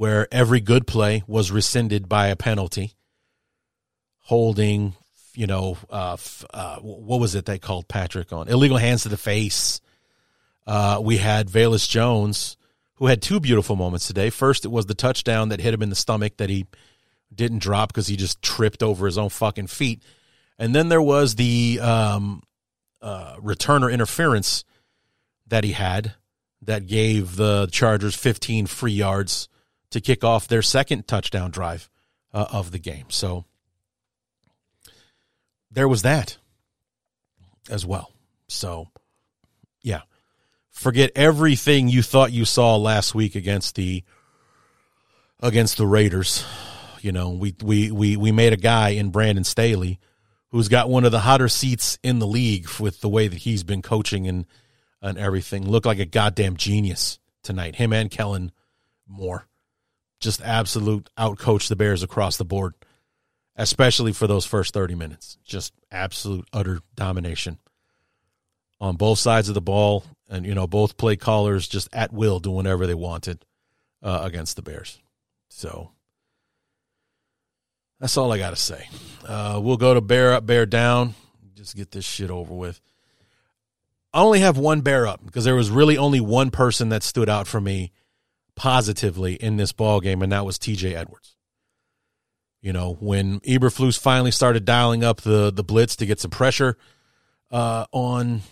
where 0.00 0.26
every 0.32 0.62
good 0.62 0.86
play 0.86 1.22
was 1.26 1.50
rescinded 1.50 2.08
by 2.08 2.28
a 2.28 2.34
penalty, 2.34 2.94
holding, 4.20 4.94
you 5.34 5.46
know, 5.46 5.76
uh, 5.90 6.16
uh, 6.54 6.76
what 6.76 7.20
was 7.20 7.34
it 7.34 7.44
they 7.44 7.58
called 7.58 7.86
Patrick 7.86 8.32
on 8.32 8.48
illegal 8.48 8.78
hands 8.78 9.02
to 9.02 9.10
the 9.10 9.18
face. 9.18 9.82
Uh, 10.66 10.98
we 11.02 11.18
had 11.18 11.50
Velus 11.50 11.86
Jones, 11.86 12.56
who 12.94 13.08
had 13.08 13.20
two 13.20 13.40
beautiful 13.40 13.76
moments 13.76 14.06
today. 14.06 14.30
First, 14.30 14.64
it 14.64 14.70
was 14.70 14.86
the 14.86 14.94
touchdown 14.94 15.50
that 15.50 15.60
hit 15.60 15.74
him 15.74 15.82
in 15.82 15.90
the 15.90 15.94
stomach 15.94 16.38
that 16.38 16.48
he 16.48 16.66
didn't 17.34 17.58
drop 17.58 17.92
because 17.92 18.06
he 18.06 18.16
just 18.16 18.40
tripped 18.40 18.82
over 18.82 19.04
his 19.04 19.18
own 19.18 19.28
fucking 19.28 19.66
feet. 19.66 20.02
And 20.58 20.74
then 20.74 20.88
there 20.88 21.02
was 21.02 21.34
the 21.34 21.78
um, 21.78 22.42
uh, 23.02 23.36
returner 23.36 23.92
interference 23.92 24.64
that 25.48 25.62
he 25.62 25.72
had 25.72 26.14
that 26.62 26.86
gave 26.86 27.36
the 27.36 27.68
Chargers 27.70 28.14
15 28.14 28.64
free 28.64 28.92
yards 28.92 29.50
to 29.90 30.00
kick 30.00 30.24
off 30.24 30.48
their 30.48 30.62
second 30.62 31.06
touchdown 31.06 31.50
drive 31.50 31.90
uh, 32.32 32.46
of 32.52 32.70
the 32.70 32.78
game. 32.78 33.06
So 33.08 33.44
there 35.70 35.88
was 35.88 36.02
that 36.02 36.38
as 37.68 37.86
well. 37.86 38.12
So, 38.48 38.88
yeah. 39.82 40.02
Forget 40.70 41.12
everything 41.14 41.88
you 41.88 42.02
thought 42.02 42.32
you 42.32 42.44
saw 42.44 42.76
last 42.76 43.14
week 43.14 43.34
against 43.34 43.74
the 43.74 44.02
against 45.40 45.76
the 45.76 45.86
Raiders. 45.86 46.44
You 47.02 47.12
know, 47.12 47.30
we 47.30 47.54
we 47.62 47.90
we 47.90 48.16
we 48.16 48.32
made 48.32 48.52
a 48.52 48.56
guy 48.56 48.90
in 48.90 49.10
Brandon 49.10 49.44
Staley 49.44 49.98
who's 50.48 50.68
got 50.68 50.88
one 50.88 51.04
of 51.04 51.12
the 51.12 51.20
hotter 51.20 51.48
seats 51.48 51.98
in 52.02 52.18
the 52.18 52.26
league 52.26 52.68
with 52.78 53.00
the 53.00 53.08
way 53.08 53.28
that 53.28 53.40
he's 53.40 53.62
been 53.62 53.82
coaching 53.82 54.26
and 54.26 54.46
and 55.02 55.18
everything. 55.18 55.68
Look 55.68 55.84
like 55.84 55.98
a 55.98 56.06
goddamn 56.06 56.56
genius 56.56 57.18
tonight. 57.42 57.76
Him 57.76 57.92
and 57.92 58.10
Kellen 58.10 58.52
Moore 59.06 59.46
just 60.20 60.42
absolute 60.42 61.08
outcoach 61.18 61.68
the 61.68 61.76
Bears 61.76 62.02
across 62.02 62.36
the 62.36 62.44
board, 62.44 62.74
especially 63.56 64.12
for 64.12 64.26
those 64.26 64.44
first 64.46 64.74
30 64.74 64.94
minutes. 64.94 65.38
Just 65.44 65.72
absolute, 65.90 66.46
utter 66.52 66.80
domination 66.94 67.58
on 68.80 68.96
both 68.96 69.18
sides 69.18 69.48
of 69.48 69.54
the 69.54 69.60
ball. 69.60 70.04
And, 70.28 70.46
you 70.46 70.54
know, 70.54 70.66
both 70.66 70.96
play 70.96 71.16
callers 71.16 71.66
just 71.66 71.88
at 71.92 72.12
will 72.12 72.38
doing 72.38 72.56
whatever 72.56 72.86
they 72.86 72.94
wanted 72.94 73.44
uh, 74.02 74.20
against 74.22 74.56
the 74.56 74.62
Bears. 74.62 75.00
So 75.48 75.90
that's 77.98 78.16
all 78.16 78.30
I 78.30 78.38
got 78.38 78.50
to 78.50 78.56
say. 78.56 78.88
Uh, 79.26 79.60
we'll 79.62 79.76
go 79.76 79.94
to 79.94 80.00
Bear 80.00 80.34
Up, 80.34 80.46
Bear 80.46 80.66
Down. 80.66 81.14
Just 81.54 81.74
get 81.76 81.90
this 81.90 82.04
shit 82.04 82.30
over 82.30 82.54
with. 82.54 82.80
I 84.12 84.20
only 84.20 84.40
have 84.40 84.56
one 84.56 84.80
Bear 84.82 85.06
Up 85.06 85.24
because 85.24 85.44
there 85.44 85.54
was 85.54 85.70
really 85.70 85.98
only 85.98 86.20
one 86.20 86.50
person 86.50 86.90
that 86.90 87.02
stood 87.02 87.28
out 87.28 87.46
for 87.46 87.60
me 87.60 87.92
positively 88.60 89.36
in 89.36 89.56
this 89.56 89.72
ball 89.72 90.00
game, 90.02 90.20
and 90.20 90.32
that 90.32 90.44
was 90.44 90.58
TJ 90.58 90.92
Edwards. 90.92 91.34
You 92.60 92.74
know, 92.74 92.98
when 93.00 93.40
Eberflus 93.40 93.98
finally 93.98 94.30
started 94.30 94.66
dialing 94.66 95.02
up 95.02 95.22
the 95.22 95.50
the 95.50 95.64
blitz 95.64 95.96
to 95.96 96.04
get 96.04 96.20
some 96.20 96.30
pressure 96.30 96.76
uh, 97.50 97.86
on 97.90 98.42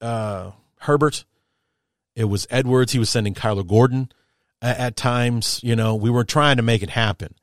uh, 0.00 0.52
Herbert, 0.78 1.24
it 2.14 2.26
was 2.26 2.46
Edwards. 2.48 2.92
He 2.92 3.00
was 3.00 3.10
sending 3.10 3.34
Kyler 3.34 3.66
Gordon 3.66 4.12
at, 4.62 4.78
at 4.78 4.96
times. 4.96 5.58
You 5.64 5.74
know, 5.74 5.96
we 5.96 6.10
were 6.10 6.22
trying 6.22 6.58
to 6.58 6.62
make 6.62 6.84
it 6.84 6.90
happen, 6.90 7.34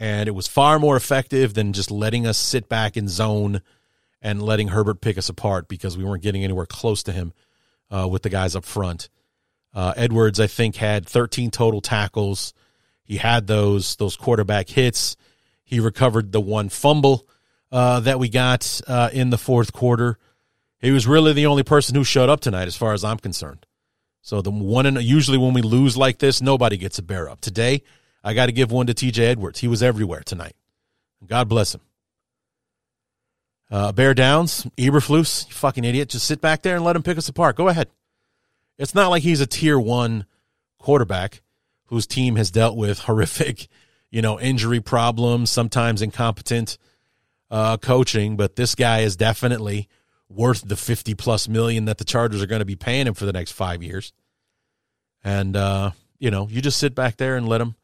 and 0.00 0.28
it 0.28 0.32
was 0.32 0.48
far 0.48 0.78
more 0.78 0.96
effective 0.96 1.52
than 1.52 1.74
just 1.74 1.90
letting 1.90 2.26
us 2.26 2.38
sit 2.38 2.66
back 2.70 2.96
in 2.96 3.08
zone 3.08 3.60
and 4.22 4.42
letting 4.42 4.68
Herbert 4.68 5.02
pick 5.02 5.18
us 5.18 5.28
apart 5.28 5.68
because 5.68 5.98
we 5.98 6.04
weren't 6.04 6.22
getting 6.22 6.44
anywhere 6.44 6.64
close 6.64 7.02
to 7.02 7.12
him 7.12 7.34
uh, 7.90 8.08
with 8.10 8.22
the 8.22 8.30
guys 8.30 8.56
up 8.56 8.64
front. 8.64 9.10
Uh, 9.74 9.94
Edwards, 9.96 10.38
I 10.38 10.46
think, 10.46 10.76
had 10.76 11.06
13 11.06 11.50
total 11.50 11.80
tackles. 11.80 12.52
He 13.04 13.16
had 13.16 13.46
those 13.46 13.96
those 13.96 14.16
quarterback 14.16 14.68
hits. 14.68 15.16
He 15.64 15.80
recovered 15.80 16.32
the 16.32 16.40
one 16.40 16.68
fumble 16.68 17.26
uh, 17.70 18.00
that 18.00 18.18
we 18.18 18.28
got 18.28 18.80
uh, 18.86 19.10
in 19.12 19.30
the 19.30 19.38
fourth 19.38 19.72
quarter. 19.72 20.18
He 20.80 20.90
was 20.90 21.06
really 21.06 21.32
the 21.32 21.46
only 21.46 21.62
person 21.62 21.94
who 21.94 22.04
showed 22.04 22.28
up 22.28 22.40
tonight, 22.40 22.68
as 22.68 22.76
far 22.76 22.92
as 22.92 23.04
I'm 23.04 23.18
concerned. 23.18 23.66
So 24.20 24.42
the 24.42 24.50
one 24.50 24.86
and 24.86 25.00
usually 25.02 25.38
when 25.38 25.52
we 25.52 25.62
lose 25.62 25.96
like 25.96 26.18
this, 26.18 26.42
nobody 26.42 26.76
gets 26.76 26.98
a 26.98 27.02
bear 27.02 27.28
up. 27.28 27.40
Today, 27.40 27.82
I 28.22 28.34
got 28.34 28.46
to 28.46 28.52
give 28.52 28.70
one 28.70 28.86
to 28.86 28.94
T.J. 28.94 29.24
Edwards. 29.24 29.60
He 29.60 29.68
was 29.68 29.82
everywhere 29.82 30.22
tonight. 30.24 30.54
God 31.26 31.48
bless 31.48 31.74
him. 31.74 31.80
Uh, 33.70 33.90
bear 33.90 34.12
downs, 34.12 34.66
Eberflus, 34.76 35.48
you 35.48 35.54
fucking 35.54 35.84
idiot. 35.84 36.10
Just 36.10 36.26
sit 36.26 36.42
back 36.42 36.60
there 36.62 36.76
and 36.76 36.84
let 36.84 36.94
him 36.94 37.02
pick 37.02 37.16
us 37.16 37.28
apart. 37.28 37.56
Go 37.56 37.68
ahead. 37.68 37.88
It's 38.78 38.94
not 38.94 39.08
like 39.08 39.22
he's 39.22 39.40
a 39.40 39.46
tier 39.46 39.78
one 39.78 40.26
quarterback 40.78 41.42
whose 41.86 42.06
team 42.06 42.36
has 42.36 42.50
dealt 42.50 42.76
with 42.76 42.98
horrific, 43.06 43.68
you 44.10 44.22
know, 44.22 44.40
injury 44.40 44.80
problems, 44.80 45.50
sometimes 45.50 46.02
incompetent 46.02 46.78
uh, 47.50 47.76
coaching, 47.76 48.36
but 48.36 48.56
this 48.56 48.74
guy 48.74 49.00
is 49.00 49.14
definitely 49.14 49.88
worth 50.28 50.66
the 50.66 50.76
50 50.76 51.14
plus 51.14 51.48
million 51.48 51.84
that 51.84 51.98
the 51.98 52.04
Chargers 52.04 52.42
are 52.42 52.46
going 52.46 52.60
to 52.60 52.66
be 52.66 52.76
paying 52.76 53.06
him 53.06 53.14
for 53.14 53.26
the 53.26 53.32
next 53.32 53.52
five 53.52 53.82
years. 53.82 54.12
And, 55.22 55.54
uh, 55.56 55.90
you 56.18 56.30
know, 56.30 56.48
you 56.48 56.62
just 56.62 56.78
sit 56.78 56.94
back 56.94 57.18
there 57.18 57.36
and 57.36 57.46
let 57.46 57.60
him 57.60 57.76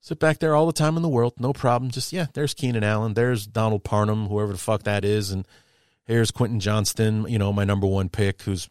sit 0.00 0.18
back 0.18 0.40
there 0.40 0.56
all 0.56 0.66
the 0.66 0.72
time 0.72 0.96
in 0.96 1.02
the 1.02 1.08
world. 1.08 1.34
No 1.38 1.52
problem. 1.52 1.90
Just, 1.90 2.12
yeah, 2.12 2.26
there's 2.34 2.54
Keenan 2.54 2.82
Allen. 2.82 3.14
There's 3.14 3.46
Donald 3.46 3.84
Parham, 3.84 4.26
whoever 4.26 4.52
the 4.52 4.58
fuck 4.58 4.82
that 4.82 5.04
is. 5.04 5.30
And 5.30 5.46
here's 6.04 6.32
Quentin 6.32 6.58
Johnston, 6.60 7.26
you 7.28 7.38
know, 7.38 7.52
my 7.52 7.64
number 7.64 7.86
one 7.86 8.08
pick, 8.08 8.42
who's 8.42 8.68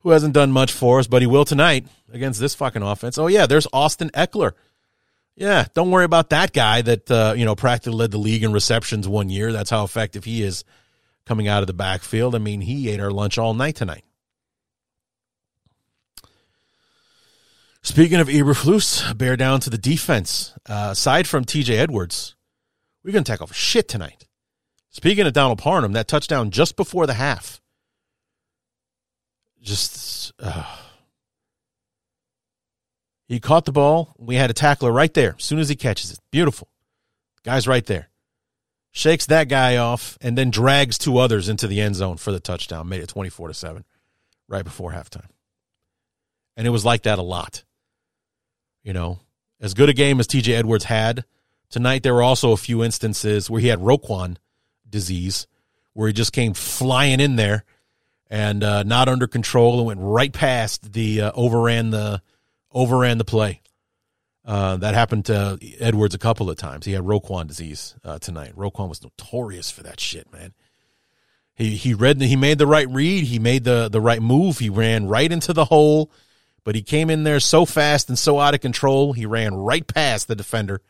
who 0.00 0.10
hasn't 0.10 0.34
done 0.34 0.50
much 0.52 0.72
for 0.72 0.98
us, 0.98 1.06
but 1.06 1.22
he 1.22 1.26
will 1.26 1.44
tonight 1.44 1.86
against 2.12 2.40
this 2.40 2.54
fucking 2.54 2.82
offense. 2.82 3.18
Oh 3.18 3.26
yeah, 3.26 3.46
there's 3.46 3.66
Austin 3.72 4.10
Ekeler. 4.10 4.52
Yeah, 5.36 5.66
don't 5.74 5.90
worry 5.90 6.04
about 6.04 6.30
that 6.30 6.52
guy 6.52 6.82
that 6.82 7.10
uh, 7.10 7.34
you 7.36 7.44
know 7.44 7.54
practically 7.54 7.98
led 7.98 8.10
the 8.10 8.18
league 8.18 8.42
in 8.42 8.52
receptions 8.52 9.08
one 9.08 9.30
year. 9.30 9.52
That's 9.52 9.70
how 9.70 9.84
effective 9.84 10.24
he 10.24 10.42
is 10.42 10.64
coming 11.26 11.48
out 11.48 11.62
of 11.62 11.66
the 11.66 11.72
backfield. 11.72 12.34
I 12.34 12.38
mean, 12.38 12.60
he 12.60 12.88
ate 12.90 13.00
our 13.00 13.10
lunch 13.10 13.38
all 13.38 13.54
night 13.54 13.76
tonight. 13.76 14.04
Speaking 17.82 18.20
of 18.20 18.28
Eberflus, 18.28 19.16
bear 19.16 19.36
down 19.36 19.60
to 19.60 19.70
the 19.70 19.78
defense. 19.78 20.52
Uh, 20.68 20.88
aside 20.92 21.26
from 21.26 21.46
T.J. 21.46 21.78
Edwards, 21.78 22.36
we're 23.02 23.12
going 23.12 23.24
to 23.24 23.32
tackle 23.32 23.46
for 23.46 23.54
shit 23.54 23.88
tonight. 23.88 24.26
Speaking 24.90 25.26
of 25.26 25.32
Donald 25.32 25.58
Parham, 25.58 25.92
that 25.92 26.06
touchdown 26.06 26.50
just 26.50 26.76
before 26.76 27.06
the 27.06 27.14
half 27.14 27.59
just 29.62 30.32
uh, 30.38 30.64
he 33.30 33.38
caught 33.38 33.64
the 33.64 33.72
ball. 33.72 34.14
We 34.18 34.34
had 34.34 34.50
a 34.50 34.54
tackler 34.54 34.90
right 34.90 35.12
there 35.14 35.36
as 35.38 35.44
soon 35.44 35.58
as 35.58 35.68
he 35.68 35.76
catches 35.76 36.10
it. 36.10 36.18
Beautiful. 36.30 36.68
Guy's 37.44 37.68
right 37.68 37.86
there. 37.86 38.08
Shakes 38.92 39.26
that 39.26 39.48
guy 39.48 39.76
off 39.76 40.18
and 40.20 40.36
then 40.36 40.50
drags 40.50 40.98
two 40.98 41.18
others 41.18 41.48
into 41.48 41.68
the 41.68 41.80
end 41.80 41.94
zone 41.94 42.16
for 42.16 42.32
the 42.32 42.40
touchdown. 42.40 42.88
Made 42.88 43.02
it 43.02 43.08
24 43.08 43.48
to 43.48 43.54
7 43.54 43.84
right 44.48 44.64
before 44.64 44.92
halftime. 44.92 45.28
And 46.56 46.66
it 46.66 46.70
was 46.70 46.84
like 46.84 47.02
that 47.02 47.20
a 47.20 47.22
lot. 47.22 47.62
You 48.82 48.92
know, 48.92 49.20
as 49.60 49.74
good 49.74 49.88
a 49.88 49.92
game 49.92 50.18
as 50.18 50.26
TJ 50.26 50.54
Edwards 50.54 50.84
had 50.84 51.24
tonight, 51.68 52.02
there 52.02 52.14
were 52.14 52.22
also 52.22 52.50
a 52.52 52.56
few 52.56 52.82
instances 52.82 53.48
where 53.48 53.60
he 53.60 53.68
had 53.68 53.78
Roquan 53.78 54.38
disease, 54.88 55.46
where 55.92 56.08
he 56.08 56.12
just 56.12 56.32
came 56.32 56.54
flying 56.54 57.20
in 57.20 57.36
there 57.36 57.64
and 58.30 58.62
uh, 58.62 58.84
not 58.84 59.08
under 59.08 59.26
control 59.26 59.78
and 59.78 59.86
went 59.86 60.00
right 60.00 60.32
past 60.32 60.92
the 60.92 61.20
uh, 61.22 61.32
overran 61.34 61.90
the 61.90 62.22
overran 62.72 63.18
the 63.18 63.24
play. 63.24 63.60
Uh, 64.44 64.76
that 64.76 64.94
happened 64.94 65.26
to 65.26 65.58
Edwards 65.80 66.14
a 66.14 66.18
couple 66.18 66.48
of 66.48 66.56
times. 66.56 66.86
He 66.86 66.92
had 66.92 67.02
Roquan 67.02 67.46
disease 67.46 67.94
uh, 68.04 68.18
tonight. 68.18 68.56
Roquan 68.56 68.88
was 68.88 69.02
notorious 69.02 69.70
for 69.70 69.82
that 69.82 70.00
shit, 70.00 70.32
man. 70.32 70.54
He 71.54 71.76
he 71.76 71.92
read 71.92 72.20
he 72.22 72.36
made 72.36 72.58
the 72.58 72.66
right 72.66 72.88
read. 72.88 73.24
He 73.24 73.38
made 73.38 73.64
the 73.64 73.88
the 73.88 74.00
right 74.00 74.22
move. 74.22 74.58
He 74.58 74.70
ran 74.70 75.08
right 75.08 75.30
into 75.30 75.52
the 75.52 75.66
hole, 75.66 76.10
but 76.64 76.74
he 76.74 76.82
came 76.82 77.10
in 77.10 77.24
there 77.24 77.40
so 77.40 77.66
fast 77.66 78.08
and 78.08 78.18
so 78.18 78.38
out 78.38 78.54
of 78.54 78.60
control. 78.60 79.12
He 79.12 79.26
ran 79.26 79.54
right 79.54 79.86
past 79.86 80.28
the 80.28 80.36
defender, 80.36 80.80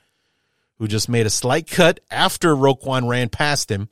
who 0.78 0.86
just 0.86 1.08
made 1.08 1.26
a 1.26 1.30
slight 1.30 1.66
cut 1.66 2.00
after 2.10 2.54
Roquan 2.54 3.08
ran 3.08 3.30
past 3.30 3.70
him 3.70 3.88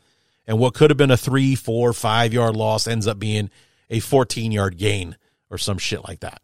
and 0.48 0.58
what 0.58 0.74
could 0.74 0.90
have 0.90 0.96
been 0.96 1.10
a 1.10 1.16
three, 1.16 1.54
four, 1.54 1.92
five 1.92 2.32
yard 2.32 2.56
loss 2.56 2.88
ends 2.88 3.06
up 3.06 3.18
being 3.18 3.50
a 3.90 4.00
14 4.00 4.50
yard 4.50 4.78
gain 4.78 5.16
or 5.50 5.58
some 5.58 5.78
shit 5.78 6.02
like 6.08 6.20
that. 6.20 6.40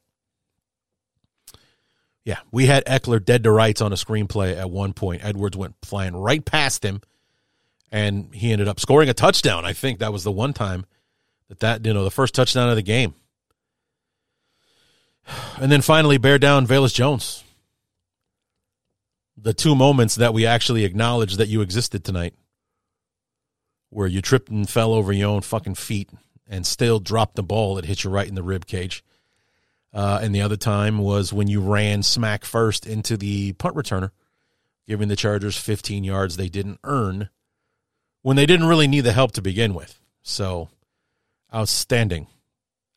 Yeah, 2.25 2.39
we 2.53 2.67
had 2.67 2.85
Ekeler 2.85 3.23
dead 3.23 3.45
to 3.45 3.51
rights 3.51 3.81
on 3.81 3.93
a 3.93 3.97
screenplay 3.97 4.57
at 4.57 4.71
one 4.71 4.93
point. 4.93 5.25
Edwards 5.25 5.57
went 5.57 5.75
flying 5.83 6.15
right 6.17 6.43
past 6.45 6.85
him, 6.85 7.03
and 7.91 8.35
he 8.35 8.53
ended 8.53 8.69
up 8.69 8.81
scoring 8.81 9.09
a 9.09 9.15
touchdown. 9.15 9.65
I 9.65 9.73
think 9.73 9.99
that 9.99 10.13
was 10.13 10.25
the 10.25 10.33
one 10.33 10.55
time 10.55 10.87
that 11.49 11.61
that 11.61 11.85
you 11.85 11.93
know 11.93 12.05
the 12.05 12.11
first 12.11 12.35
touchdown 12.35 12.71
of 12.71 12.77
the 12.77 12.83
game. 12.83 13.15
And 15.59 15.73
then 15.73 15.81
finally, 15.81 16.19
bear 16.19 16.39
down 16.39 16.67
Velus 16.67 16.95
Jones. 16.95 17.45
The 19.37 19.55
two 19.55 19.75
moments 19.75 20.15
that 20.15 20.33
we 20.33 20.47
actually 20.47 20.85
acknowledged 20.85 21.39
that 21.39 21.49
you 21.49 21.61
existed 21.61 22.05
tonight, 22.05 22.35
where 23.95 24.07
you 24.07 24.21
tripped 24.21 24.51
and 24.51 24.69
fell 24.69 24.93
over 24.93 25.13
your 25.13 25.31
own 25.31 25.41
fucking 25.41 25.75
feet 25.75 26.11
and 26.49 26.67
still 26.67 26.99
dropped 27.01 27.37
the 27.37 27.43
ball 27.43 27.77
that 27.77 27.85
hit 27.85 28.05
you 28.05 28.11
right 28.11 28.29
in 28.29 28.35
the 28.35 28.43
rib 28.43 28.67
cage 28.67 29.03
uh, 29.95 30.19
and 30.21 30.35
the 30.35 30.43
other 30.43 30.57
time 30.57 30.99
was 30.99 31.33
when 31.33 31.47
you 31.47 31.61
ran 31.61 32.03
smack 32.03 32.45
first 32.45 32.85
into 32.85 33.17
the 33.17 33.53
punt 33.53 33.77
returner, 33.77 34.11
giving 34.89 35.07
the 35.07 35.15
Chargers 35.15 35.57
15 35.57 36.03
yards 36.03 36.37
they 36.37 36.49
didn't 36.49 36.81
earn 36.83 37.31
when 38.23 38.37
they 38.37 38.45
didn't 38.45 38.67
really 38.67 38.89
need 38.89 39.03
the 39.03 39.13
help 39.13 39.31
to 39.33 39.43
begin 39.43 39.73
with. 39.73 40.01
So, 40.23 40.69
outstanding. 41.55 42.27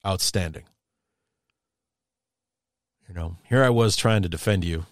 Outstanding. 0.04 0.64
You 3.08 3.14
know, 3.14 3.38
here 3.44 3.64
I 3.64 3.70
was 3.70 3.96
trying 3.96 4.24
to 4.24 4.30
defend 4.30 4.66
you. 4.66 4.86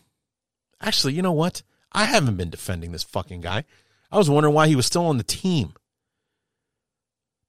Actually, 0.80 1.14
you 1.14 1.24
know 1.24 1.32
what? 1.32 1.64
I 1.92 2.06
haven't 2.06 2.36
been 2.36 2.52
defending 2.52 2.92
this 2.92 3.04
fucking 3.04 3.42
guy. 3.42 3.64
I 4.12 4.18
was 4.18 4.30
wondering 4.30 4.54
why 4.54 4.68
he 4.68 4.76
was 4.76 4.86
still 4.86 5.08
on 5.08 5.18
the 5.18 5.24
team. 5.24 5.74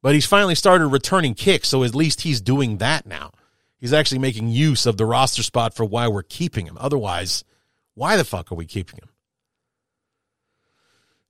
But 0.03 0.15
he's 0.15 0.27
finally 0.27 0.55
started 0.55 0.87
returning 0.89 1.35
kicks, 1.35 1.69
so 1.69 1.83
at 1.83 1.95
least 1.95 2.21
he's 2.21 2.41
doing 2.41 2.79
that 2.79 3.07
now 3.07 3.33
he's 3.79 3.93
actually 3.93 4.19
making 4.19 4.49
use 4.49 4.87
of 4.87 4.97
the 4.97 5.07
roster 5.07 5.43
spot 5.43 5.75
for 5.75 5.85
why 5.85 6.09
we're 6.09 6.23
keeping 6.23 6.67
him. 6.67 6.77
Otherwise, 6.81 7.45
why 7.95 8.17
the 8.17 8.25
fuck 8.25 8.51
are 8.51 8.57
we 8.57 8.67
keeping 8.67 9.01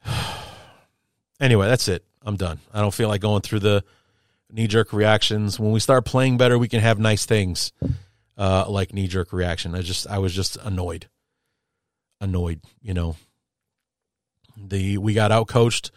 him? 0.04 0.14
anyway, 1.40 1.66
that's 1.66 1.88
it. 1.88 2.04
I'm 2.22 2.36
done. 2.36 2.60
I 2.72 2.80
don't 2.80 2.94
feel 2.94 3.08
like 3.08 3.20
going 3.20 3.42
through 3.42 3.60
the 3.60 3.84
knee 4.50 4.66
jerk 4.66 4.92
reactions. 4.92 5.60
When 5.60 5.72
we 5.72 5.80
start 5.80 6.04
playing 6.04 6.38
better, 6.38 6.58
we 6.58 6.68
can 6.68 6.80
have 6.80 6.98
nice 6.98 7.26
things 7.26 7.72
uh, 8.36 8.64
like 8.68 8.92
knee 8.92 9.06
jerk 9.06 9.32
reaction. 9.32 9.74
I 9.74 9.82
just 9.82 10.06
I 10.06 10.18
was 10.18 10.34
just 10.34 10.56
annoyed, 10.56 11.08
annoyed. 12.20 12.60
You 12.80 12.94
know, 12.94 13.16
the 14.56 14.98
we 14.98 15.14
got 15.14 15.30
out 15.30 15.46
coached 15.46 15.92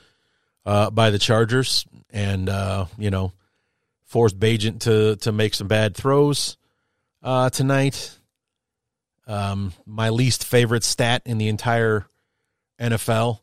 uh, 0.65 0.91
by 0.91 1.09
the 1.09 1.19
Chargers, 1.19 1.85
and 2.09 2.49
uh, 2.49 2.85
you 2.97 3.09
know 3.09 3.33
forced 4.05 4.39
Bagent 4.39 4.81
to 4.81 5.15
to 5.17 5.31
make 5.31 5.53
some 5.53 5.67
bad 5.67 5.95
throws 5.95 6.57
uh, 7.23 7.49
tonight. 7.49 8.17
Um, 9.27 9.73
my 9.85 10.09
least 10.09 10.43
favorite 10.43 10.83
stat 10.83 11.21
in 11.25 11.37
the 11.37 11.49
entire 11.49 12.07
NFL 12.79 13.39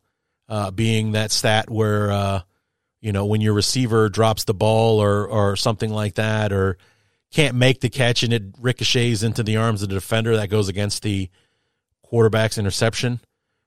uh, 0.49 0.71
being 0.71 1.13
that 1.13 1.31
stat 1.31 1.71
where 1.71 2.11
uh, 2.11 2.41
you 3.01 3.13
know 3.13 3.27
when 3.27 3.41
your 3.41 3.55
receiver 3.55 4.09
drops 4.09 4.45
the 4.45 4.55
ball 4.55 5.01
or 5.01 5.27
or 5.27 5.57
something 5.57 5.91
like 5.91 6.15
that 6.15 6.53
or 6.53 6.77
can't 7.33 7.55
make 7.55 7.81
the 7.81 7.89
catch 7.89 8.23
and 8.23 8.33
it 8.33 8.43
ricochets 8.61 9.23
into 9.23 9.43
the 9.43 9.57
arms 9.57 9.83
of 9.83 9.89
the 9.89 9.95
defender 9.95 10.37
that 10.37 10.49
goes 10.49 10.69
against 10.69 11.03
the 11.03 11.29
quarterback's 12.03 12.57
interception 12.57 13.21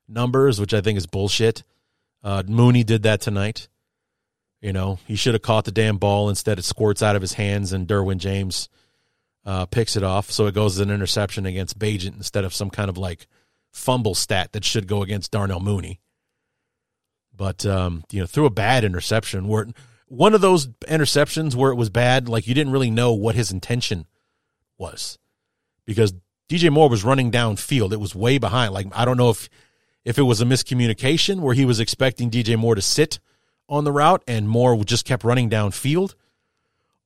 numbers, 0.07 0.59
which 0.59 0.73
I 0.73 0.81
think 0.81 0.97
is 0.97 1.05
bullshit. 1.05 1.63
Uh, 2.23 2.43
Mooney 2.47 2.83
did 2.83 3.03
that 3.03 3.21
tonight. 3.21 3.67
You 4.61 4.73
know, 4.73 4.99
he 5.05 5.15
should 5.15 5.35
have 5.35 5.41
caught 5.41 5.65
the 5.65 5.71
damn 5.71 5.97
ball. 5.97 6.29
Instead, 6.29 6.59
it 6.59 6.65
squirts 6.65 7.01
out 7.01 7.15
of 7.15 7.21
his 7.21 7.33
hands, 7.33 7.71
and 7.71 7.87
Derwin 7.87 8.17
James 8.17 8.67
uh, 9.45 9.65
picks 9.65 9.95
it 9.95 10.03
off. 10.03 10.31
So 10.31 10.47
it 10.47 10.53
goes 10.53 10.75
as 10.75 10.81
an 10.81 10.93
interception 10.93 11.45
against 11.45 11.79
Bagent 11.79 12.17
instead 12.17 12.43
of 12.43 12.53
some 12.53 12.69
kind 12.69 12.89
of 12.89 12.97
like 12.97 13.27
fumble 13.71 14.15
stat 14.15 14.51
that 14.53 14.65
should 14.65 14.87
go 14.87 15.01
against 15.01 15.31
Darnell 15.31 15.61
Mooney. 15.61 16.01
But 17.33 17.65
um, 17.65 18.03
you 18.11 18.19
know, 18.19 18.25
threw 18.25 18.45
a 18.45 18.51
bad 18.51 18.83
interception 18.83 19.47
where 19.47 19.67
one 20.07 20.33
of 20.33 20.41
those 20.41 20.67
interceptions 20.87 21.55
where 21.55 21.71
it 21.71 21.75
was 21.75 21.89
bad, 21.89 22.27
like 22.27 22.47
you 22.47 22.53
didn't 22.53 22.73
really 22.73 22.91
know 22.91 23.13
what 23.13 23.35
his 23.35 23.51
intention 23.51 24.07
was 24.77 25.17
because 25.85 26.13
DJ 26.49 26.69
Moore 26.69 26.89
was 26.89 27.05
running 27.05 27.31
downfield. 27.31 27.93
It 27.93 27.99
was 27.99 28.13
way 28.13 28.39
behind. 28.39 28.73
Like 28.73 28.87
I 28.93 29.05
don't 29.05 29.17
know 29.17 29.29
if 29.29 29.49
if 30.03 30.17
it 30.17 30.23
was 30.23 30.41
a 30.41 30.45
miscommunication 30.45 31.39
where 31.39 31.53
he 31.53 31.63
was 31.63 31.79
expecting 31.79 32.29
DJ 32.29 32.57
Moore 32.57 32.75
to 32.75 32.81
sit 32.81 33.19
on 33.69 33.83
the 33.83 33.91
route 33.91 34.23
and 34.27 34.49
Moore 34.49 34.83
just 34.83 35.05
kept 35.05 35.23
running 35.23 35.49
downfield, 35.49 36.15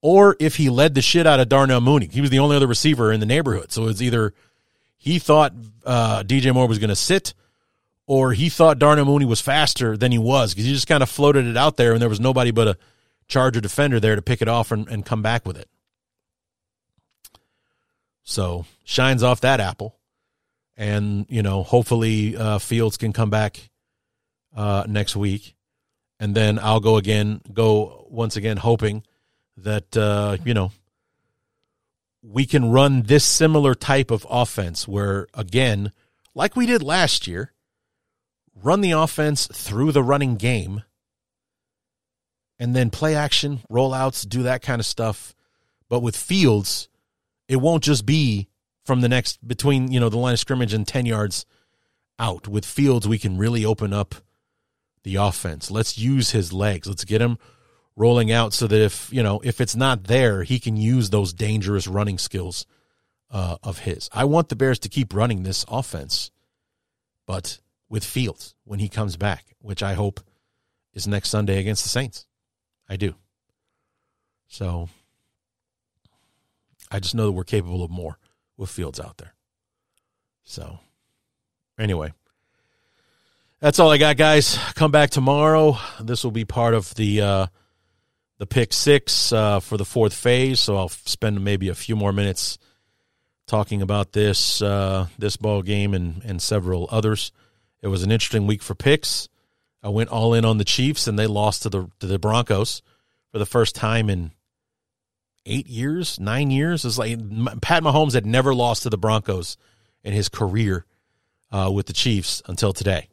or 0.02 0.36
if 0.40 0.56
he 0.56 0.70
led 0.70 0.96
the 0.96 1.02
shit 1.02 1.28
out 1.28 1.40
of 1.40 1.50
Darnell 1.50 1.82
Mooney. 1.82 2.08
He 2.12 2.22
was 2.22 2.30
the 2.30 2.40
only 2.40 2.56
other 2.56 2.68
receiver 2.68 3.12
in 3.12 3.20
the 3.20 3.26
neighborhood. 3.26 3.72
So 3.72 3.88
it's 3.88 4.02
either 4.02 4.34
he 4.98 5.20
thought 5.20 5.54
uh, 5.86 6.24
DJ 6.24 6.54
Moore 6.54 6.68
was 6.68 6.80
going 6.80 6.90
to 6.90 6.96
sit, 6.96 7.34
or 8.08 8.34
he 8.34 8.50
thought 8.50 8.80
Darnell 8.80 9.06
Mooney 9.06 9.26
was 9.26 9.42
faster 9.42 9.96
than 9.96 10.12
he 10.12 10.18
was 10.18 10.54
because 10.54 10.66
he 10.66 10.74
just 10.74 10.88
kind 10.88 11.04
of 11.04 11.10
floated 11.10 11.46
it 11.46 11.58
out 11.58 11.78
there 11.78 11.94
and 11.94 12.02
there 12.02 12.10
was 12.10 12.20
nobody 12.20 12.52
but 12.52 12.68
a 12.68 12.78
Charger 13.28 13.62
defender 13.62 14.00
there 14.00 14.16
to 14.16 14.22
pick 14.22 14.42
it 14.42 14.48
off 14.48 14.72
and, 14.72 14.88
and 14.90 15.06
come 15.06 15.22
back 15.22 15.46
with 15.46 15.58
it. 15.58 15.70
So 18.24 18.66
shines 18.84 19.24
off 19.24 19.42
that 19.42 19.60
apple. 19.60 19.96
And, 20.76 21.26
you 21.30 21.44
know, 21.44 21.64
hopefully 21.64 22.36
uh, 22.36 22.58
Fields 22.58 22.98
can 22.98 23.14
come 23.14 23.30
back 23.30 23.70
uh, 24.56 24.86
next 24.88 25.16
week 25.16 25.56
and 26.24 26.34
then 26.34 26.58
I'll 26.58 26.80
go 26.80 26.96
again, 26.96 27.42
go 27.52 28.08
once 28.10 28.38
again, 28.38 28.56
hoping 28.56 29.04
that 29.58 29.98
uh, 29.98 30.38
you 30.46 30.54
know 30.54 30.72
we 32.22 32.46
can 32.46 32.72
run 32.72 33.02
this 33.02 33.26
similar 33.26 33.76
type 33.76 34.10
of 34.10 34.26
offense 34.30 34.88
where 34.88 35.28
again, 35.34 35.92
like 36.34 36.56
we 36.56 36.66
did 36.66 36.82
last 36.82 37.28
year, 37.28 37.52
run 38.56 38.80
the 38.80 38.92
offense 38.92 39.48
through 39.52 39.92
the 39.92 40.02
running 40.02 40.38
game, 40.38 40.84
and 42.58 42.74
then 42.74 42.90
play 42.90 43.16
action, 43.16 43.60
rollouts, 43.70 44.26
do 44.26 44.44
that 44.44 44.62
kind 44.62 44.80
of 44.80 44.86
stuff. 44.86 45.36
But 45.90 46.00
with 46.00 46.16
Fields, 46.16 46.88
it 47.50 47.58
won't 47.58 47.84
just 47.84 48.06
be 48.06 48.48
from 48.86 49.02
the 49.02 49.10
next 49.10 49.46
between 49.46 49.92
you 49.92 50.00
know 50.00 50.08
the 50.08 50.18
line 50.18 50.32
of 50.32 50.40
scrimmage 50.40 50.74
and 50.74 50.88
ten 50.88 51.06
yards 51.06 51.46
out. 52.18 52.48
With 52.48 52.64
Fields, 52.64 53.10
we 53.10 53.20
can 53.20 53.38
really 53.38 53.66
open 53.66 53.92
up 53.92 54.16
the 55.04 55.16
offense. 55.16 55.70
Let's 55.70 55.98
use 55.98 56.32
his 56.32 56.52
legs. 56.54 56.88
Let's 56.88 57.06
get 57.06 57.22
him 57.22 57.38
rolling 57.96 58.32
out 58.32 58.54
so 58.54 58.68
that 58.68 58.82
if, 58.82 59.12
you 59.12 59.22
know, 59.22 59.42
if 59.44 59.62
it's 59.62 59.76
not 59.76 60.06
there, 60.06 60.44
he 60.44 60.60
can 60.60 60.78
use 60.78 61.10
those 61.10 61.34
dangerous 61.34 61.88
running 61.88 62.18
skills 62.18 62.66
uh, 63.30 63.58
of 63.64 63.80
his. 63.80 64.10
I 64.14 64.26
want 64.26 64.50
the 64.50 64.56
Bears 64.56 64.80
to 64.80 64.90
keep 64.90 65.14
running 65.14 65.44
this 65.44 65.66
offense, 65.68 66.32
but 67.26 67.60
with 67.90 68.04
Fields 68.04 68.56
when 68.64 68.80
he 68.80 68.90
comes 68.90 69.18
back, 69.18 69.56
which 69.60 69.84
I 69.84 69.94
hope 69.94 70.20
is 70.94 71.08
next 71.08 71.30
Sunday 71.30 71.60
against 71.60 71.84
the 71.84 71.90
Saints. 71.90 72.26
I 72.90 72.96
do. 72.96 73.16
So 74.48 74.90
I 76.92 77.00
just 77.00 77.16
know 77.16 77.26
that 77.26 77.32
we're 77.32 77.44
capable 77.44 77.84
of 77.84 77.92
more 77.92 78.18
with 78.58 78.70
Fields 78.70 79.00
out 79.00 79.18
there. 79.18 79.34
So 80.44 80.80
anyway, 81.80 82.14
that's 83.64 83.80
all 83.80 83.90
I 83.90 83.98
got, 83.98 84.18
guys. 84.18 84.58
Come 84.76 84.92
back 84.92 85.10
tomorrow. 85.10 85.78
This 86.02 86.26
will 86.26 86.32
be 86.32 86.44
part 86.44 86.74
of 86.74 86.94
the 86.96 87.22
uh, 87.22 87.48
the 88.38 88.46
pick 88.46 88.74
six 88.74 89.32
uh, 89.32 89.62
for 89.62 89.78
the 89.78 89.86
fourth 89.86 90.14
phase. 90.14 90.60
So 90.60 90.76
I'll 90.76 90.90
spend 90.90 91.42
maybe 91.42 91.70
a 91.70 91.74
few 91.74 91.96
more 91.96 92.12
minutes 92.12 92.58
talking 93.48 93.82
about 93.82 94.12
this 94.12 94.62
uh, 94.62 95.08
this 95.18 95.38
ball 95.38 95.62
game 95.62 95.94
and 95.94 96.22
and 96.26 96.42
several 96.42 96.90
others. 96.92 97.32
It 97.82 97.88
was 97.88 98.04
an 98.04 98.12
interesting 98.12 98.48
week 98.48 98.62
for 98.62 98.76
picks. 98.76 99.30
I 99.82 99.88
went 99.88 100.10
all 100.10 100.34
in 100.34 100.44
on 100.44 100.58
the 100.58 100.66
Chiefs, 100.66 101.08
and 101.08 101.18
they 101.18 101.28
lost 101.28 101.64
to 101.64 101.70
the 101.70 101.90
to 102.02 102.08
the 102.08 102.20
Broncos 102.20 102.82
for 103.32 103.40
the 103.40 103.46
first 103.46 103.76
time 103.76 104.10
in 104.10 104.32
eight 105.46 105.68
years, 105.68 106.20
nine 106.20 106.52
years. 106.52 106.84
It's 106.84 106.98
like 106.98 107.18
Pat 107.62 107.82
Mahomes 107.82 108.14
had 108.14 108.26
never 108.26 108.54
lost 108.54 108.84
to 108.84 108.90
the 108.90 108.98
Broncos 108.98 109.56
in 110.04 110.12
his 110.12 110.28
career 110.28 110.86
uh, 111.50 111.72
with 111.74 111.86
the 111.86 111.94
Chiefs 111.94 112.42
until 112.46 112.74
today. 112.74 113.08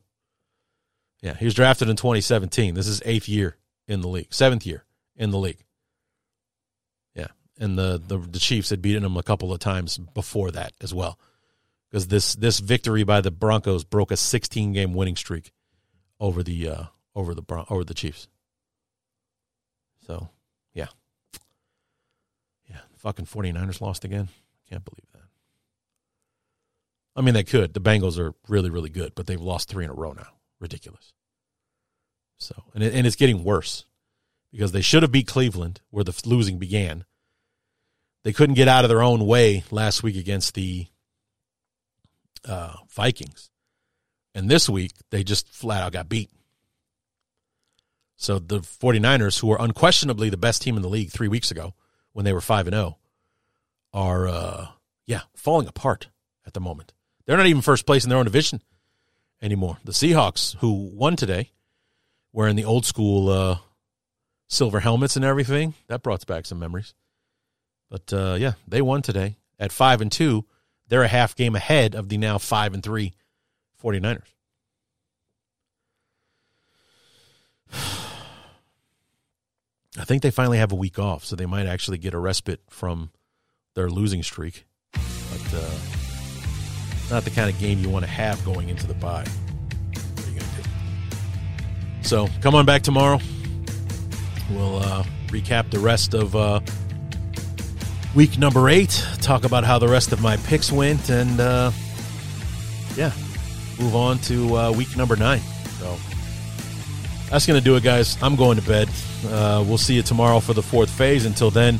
Yeah, 1.22 1.34
he 1.34 1.44
was 1.44 1.54
drafted 1.54 1.88
in 1.88 1.96
2017. 1.96 2.74
This 2.74 2.86
is 2.86 3.02
eighth 3.04 3.28
year 3.28 3.56
in 3.86 4.00
the 4.00 4.08
league, 4.08 4.32
seventh 4.32 4.66
year 4.66 4.84
in 5.16 5.30
the 5.30 5.38
league. 5.38 5.62
Yeah, 7.14 7.28
and 7.58 7.78
the 7.78 8.00
the, 8.04 8.18
the 8.18 8.38
Chiefs 8.38 8.70
had 8.70 8.80
beaten 8.80 9.04
him 9.04 9.16
a 9.16 9.22
couple 9.22 9.52
of 9.52 9.58
times 9.58 9.98
before 9.98 10.50
that 10.52 10.72
as 10.80 10.94
well, 10.94 11.18
because 11.90 12.06
this 12.06 12.34
this 12.34 12.60
victory 12.60 13.04
by 13.04 13.20
the 13.20 13.30
Broncos 13.30 13.84
broke 13.84 14.10
a 14.10 14.16
16 14.16 14.72
game 14.72 14.94
winning 14.94 15.16
streak 15.16 15.52
over 16.18 16.42
the 16.42 16.68
uh, 16.68 16.84
over 17.14 17.34
the 17.34 17.42
Bron- 17.42 17.66
over 17.68 17.84
the 17.84 17.94
Chiefs. 17.94 18.26
So, 20.06 20.30
yeah, 20.72 20.88
yeah, 22.68 22.80
fucking 22.96 23.26
49ers 23.26 23.80
lost 23.80 24.04
again. 24.04 24.28
I 24.30 24.70
can't 24.70 24.84
believe 24.84 25.06
that. 25.12 25.20
I 27.14 27.20
mean, 27.20 27.34
they 27.34 27.44
could. 27.44 27.74
The 27.74 27.80
Bengals 27.80 28.18
are 28.18 28.32
really, 28.48 28.70
really 28.70 28.88
good, 28.88 29.14
but 29.14 29.26
they've 29.26 29.40
lost 29.40 29.68
three 29.68 29.84
in 29.84 29.90
a 29.90 29.94
row 29.94 30.12
now 30.12 30.28
ridiculous. 30.60 31.12
So, 32.38 32.54
and 32.74 32.82
it, 32.82 32.94
and 32.94 33.06
it's 33.06 33.16
getting 33.16 33.44
worse 33.44 33.84
because 34.52 34.72
they 34.72 34.80
should 34.80 35.02
have 35.02 35.12
beat 35.12 35.26
Cleveland 35.26 35.80
where 35.90 36.04
the 36.04 36.18
losing 36.24 36.58
began, 36.58 37.04
they 38.22 38.32
couldn't 38.32 38.54
get 38.54 38.68
out 38.68 38.84
of 38.84 38.88
their 38.88 39.02
own 39.02 39.26
way 39.26 39.64
last 39.70 40.02
week 40.02 40.16
against 40.16 40.54
the 40.54 40.86
uh, 42.46 42.74
Vikings. 42.90 43.50
And 44.34 44.48
this 44.48 44.68
week, 44.68 44.92
they 45.10 45.24
just 45.24 45.48
flat 45.48 45.82
out 45.82 45.92
got 45.92 46.08
beat. 46.08 46.30
So 48.16 48.38
the 48.38 48.60
49ers, 48.60 49.40
who 49.40 49.48
were 49.48 49.56
unquestionably 49.58 50.28
the 50.28 50.36
best 50.36 50.62
team 50.62 50.76
in 50.76 50.82
the 50.82 50.88
league 50.88 51.10
three 51.10 51.28
weeks 51.28 51.50
ago 51.50 51.74
when 52.12 52.24
they 52.24 52.32
were 52.32 52.40
5 52.40 52.66
and 52.66 52.74
0, 52.74 52.98
are, 53.92 54.28
uh, 54.28 54.66
yeah, 55.06 55.22
falling 55.34 55.66
apart 55.66 56.08
at 56.46 56.52
the 56.52 56.60
moment. 56.60 56.92
They're 57.24 57.36
not 57.36 57.46
even 57.46 57.62
first 57.62 57.86
place 57.86 58.04
in 58.04 58.10
their 58.10 58.18
own 58.18 58.26
division 58.26 58.60
anymore. 59.42 59.78
The 59.84 59.92
Seahawks, 59.92 60.56
who 60.56 60.72
won 60.72 61.16
today, 61.16 61.50
wearing 62.32 62.56
the 62.56 62.64
old 62.64 62.86
school 62.86 63.28
uh, 63.28 63.58
silver 64.48 64.80
helmets 64.80 65.16
and 65.16 65.24
everything, 65.24 65.74
that 65.88 66.02
brought 66.02 66.26
back 66.26 66.46
some 66.46 66.58
memories. 66.58 66.94
But 67.90 68.12
uh, 68.12 68.36
yeah, 68.38 68.52
they 68.68 68.82
won 68.82 69.02
today 69.02 69.36
at 69.58 69.72
5 69.72 70.00
and 70.00 70.12
2. 70.12 70.44
They're 70.88 71.02
a 71.02 71.08
half 71.08 71.36
game 71.36 71.54
ahead 71.54 71.94
of 71.94 72.08
the 72.08 72.18
now 72.18 72.38
5 72.38 72.74
and 72.74 72.82
3 72.82 73.12
49ers. 73.82 74.22
I 79.98 80.04
think 80.04 80.22
they 80.22 80.30
finally 80.30 80.58
have 80.58 80.72
a 80.72 80.76
week 80.76 80.98
off, 80.98 81.24
so 81.24 81.34
they 81.34 81.46
might 81.46 81.66
actually 81.66 81.98
get 81.98 82.14
a 82.14 82.18
respite 82.18 82.60
from 82.68 83.10
their 83.74 83.90
losing 83.90 84.22
streak. 84.22 84.66
But 84.92 85.54
uh, 85.54 85.70
not 87.10 87.24
the 87.24 87.30
kind 87.30 87.50
of 87.50 87.58
game 87.58 87.78
you 87.80 87.88
want 87.88 88.04
to 88.04 88.10
have 88.10 88.42
going 88.44 88.68
into 88.68 88.86
the 88.86 88.94
bye. 88.94 89.24
What 89.24 90.26
are 90.26 90.30
you 90.30 90.38
going 90.38 90.50
to 90.50 90.62
do? 90.62 90.68
So 92.02 92.28
come 92.40 92.54
on 92.54 92.64
back 92.64 92.82
tomorrow. 92.82 93.20
We'll 94.50 94.76
uh, 94.76 95.04
recap 95.26 95.70
the 95.70 95.78
rest 95.78 96.14
of 96.14 96.34
uh, 96.34 96.60
week 98.14 98.38
number 98.38 98.68
eight, 98.68 99.04
talk 99.20 99.44
about 99.44 99.64
how 99.64 99.78
the 99.78 99.88
rest 99.88 100.12
of 100.12 100.20
my 100.20 100.36
picks 100.38 100.72
went, 100.72 101.10
and 101.10 101.40
uh, 101.40 101.70
yeah, 102.96 103.12
move 103.78 103.94
on 103.94 104.18
to 104.20 104.56
uh, 104.56 104.72
week 104.72 104.96
number 104.96 105.16
nine. 105.16 105.40
So 105.78 105.96
that's 107.30 107.46
going 107.46 107.58
to 107.58 107.64
do 107.64 107.76
it, 107.76 107.82
guys. 107.82 108.20
I'm 108.22 108.36
going 108.36 108.56
to 108.56 108.66
bed. 108.66 108.88
Uh, 109.26 109.64
we'll 109.66 109.78
see 109.78 109.94
you 109.94 110.02
tomorrow 110.02 110.40
for 110.40 110.52
the 110.52 110.62
fourth 110.62 110.90
phase. 110.90 111.26
Until 111.26 111.50
then, 111.50 111.78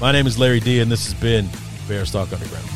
my 0.00 0.12
name 0.12 0.26
is 0.26 0.38
Larry 0.38 0.60
D, 0.60 0.80
and 0.80 0.90
this 0.90 1.04
has 1.04 1.14
been 1.14 1.48
Bears 1.88 2.12
Talk 2.12 2.32
Underground. 2.32 2.75